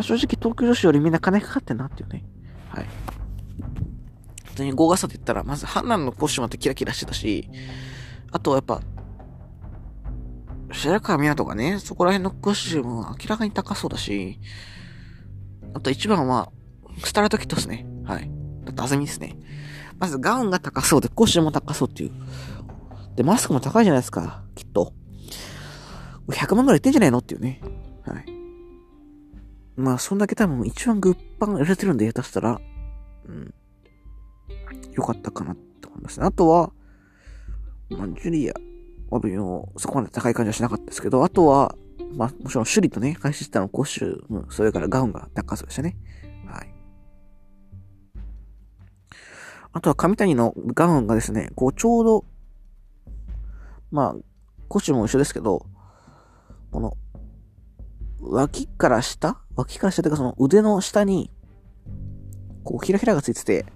[0.00, 2.24] あ、正直東京女子よりみんな金かかってんなっていうね。
[2.68, 2.86] はい。
[4.44, 7.48] 普通に豪華さって言ったら、まずハンナのコスチュームってキラキラしてたし、
[8.32, 8.80] あとやっぱ、
[10.72, 14.40] 白川湊とかね、そこら辺のコスチュームは明らかに高そうだし、
[15.74, 16.50] あと一番は、
[17.04, 17.86] スタートキットですね。
[18.04, 18.30] はい。
[18.66, 19.36] あと、あずみですね。
[19.98, 22.12] まず、ガウンが高そうで、コスチュームも高そうっていう。
[23.14, 24.94] で、マスクも高いじゃないですか、きっと。
[26.30, 27.18] 100万ぐらいいってんじゃないの？
[27.18, 27.60] っていうね。
[28.04, 28.24] はい。
[29.76, 32.60] まあ、そんだけ多分一番グッパン売れてるんで下手したら、
[33.26, 33.54] うん。
[34.92, 36.26] よかったかなって思いますね。
[36.26, 36.72] あとは、
[37.88, 38.54] まあ、ジュリア、
[39.10, 39.20] まあ、
[39.78, 41.74] そこまで高い感じはしなかったですけど、あとは、
[42.14, 45.96] まあ、もちろん、首里とね、開始したのコッシュ、うん、それからガウンが高そうでしたね。
[46.46, 46.74] はい。
[49.72, 52.24] あとは、上谷のガウンがですね、こう、ちょうど、
[53.92, 54.16] まあ、
[54.68, 55.66] コッシュも一緒ですけど、
[56.70, 56.96] この、
[58.20, 59.40] 脇から下？
[59.56, 61.30] 脇から下というか、その腕の下に、
[62.64, 63.66] こう、ひらひらがついてて、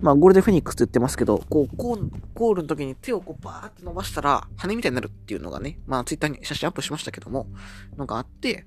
[0.00, 7.46] まあ、ゴールデンフェニックスって言ってますけど、こう、ゴーゴールの時に手をこうバーって伸ばしたら、羽みたいになるっていうのがね、まあ、ツイッターに写真アップしましたけども、
[7.96, 8.66] のがあって、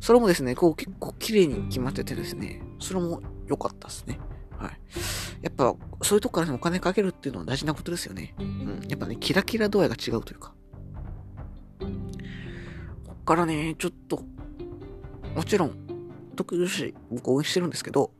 [0.00, 4.18] それもですね、こう結構綺麗に決まっててですね、それも良かったですね。
[4.58, 4.80] はい。
[5.42, 8.34] やっぱ、そういうとこからお金かけるっていうのは大事なことですよね。
[8.38, 8.80] うん。
[8.88, 10.54] やっぱね、キラキラ度合いが違うというか。
[13.24, 14.22] からね、ちょっと、
[15.34, 15.70] もちろん、
[16.32, 18.12] 東京女子、僕応援してるんですけど、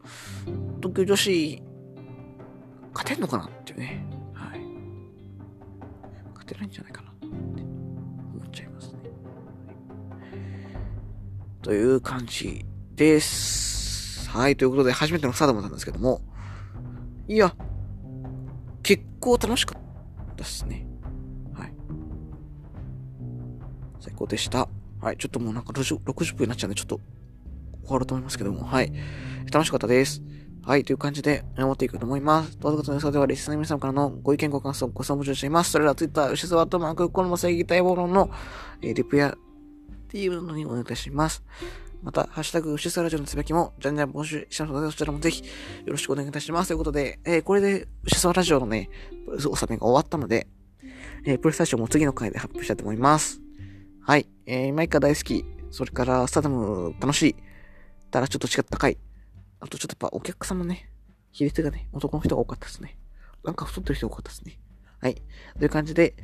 [0.80, 1.62] 東京女子、
[2.94, 4.07] 勝てんのかなっていうね。
[4.32, 4.61] はい。
[6.34, 8.98] 勝てないんじゃないかなって思っちゃいますね。
[11.62, 14.30] という感じです。
[14.30, 14.57] はい。
[14.57, 16.22] ということで、初めてのスタートなんですけども、
[17.28, 17.55] いや、
[18.82, 19.82] 結構楽しかっ
[20.28, 20.86] たですね。
[21.55, 21.72] はい。
[24.00, 24.68] 最高でした。
[25.05, 25.18] はい。
[25.18, 26.98] ちょっともうなんか60分になっちゃうんで、ちょっと
[27.84, 28.90] 終わると思いますけども、はい。
[29.52, 30.22] 楽しかったです。
[30.62, 30.84] はい。
[30.84, 32.59] という感じで、思っていくと思います。
[32.59, 35.72] どうぞの予想では、リスナーの皆様からのご意見、ご感想、ご質問募集しています。
[35.72, 38.30] それでは、ツイッター、牛沢とマーク、この正義待望論の、
[38.80, 41.44] えー、リプや、っていうのにお願いいたします。
[42.02, 45.48] また、ハッシュタグ、牛沢ラジオのつぶやきも、じゃんじゃん募集しますので、そちらもぜひ、よ
[45.88, 46.68] ろしくお願いいたします。
[46.68, 48.88] ということで、えー、これで、牛沢ラジオのね、
[49.26, 50.46] 納めが終わったので、
[51.26, 53.43] えー、プレスタジオも次の回で発表したいと思います。
[54.07, 54.28] はい。
[54.44, 55.46] えー、マイカ大好き。
[55.70, 57.36] それから、スタダム楽しい。
[58.11, 58.98] たらちょっと違った回。
[59.61, 60.90] あとちょっとやっぱお客様ね、
[61.32, 62.98] 比率がね、男の人が多かったですね。
[63.44, 64.59] なんか太ってる人多かったですね。
[65.00, 65.22] はい。
[65.59, 66.16] という感じで、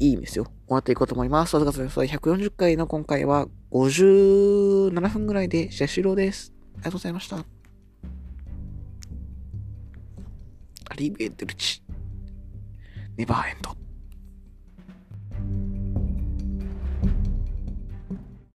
[0.00, 0.44] いい意味ですよ。
[0.44, 1.50] 終わっていこうと思います。
[1.50, 6.52] それ140回の今回は57分ぐらいで試合終了です。
[6.74, 7.36] ありがとうございました。
[10.90, 11.80] アリベンテルチ。
[13.16, 13.76] ネバーエンド。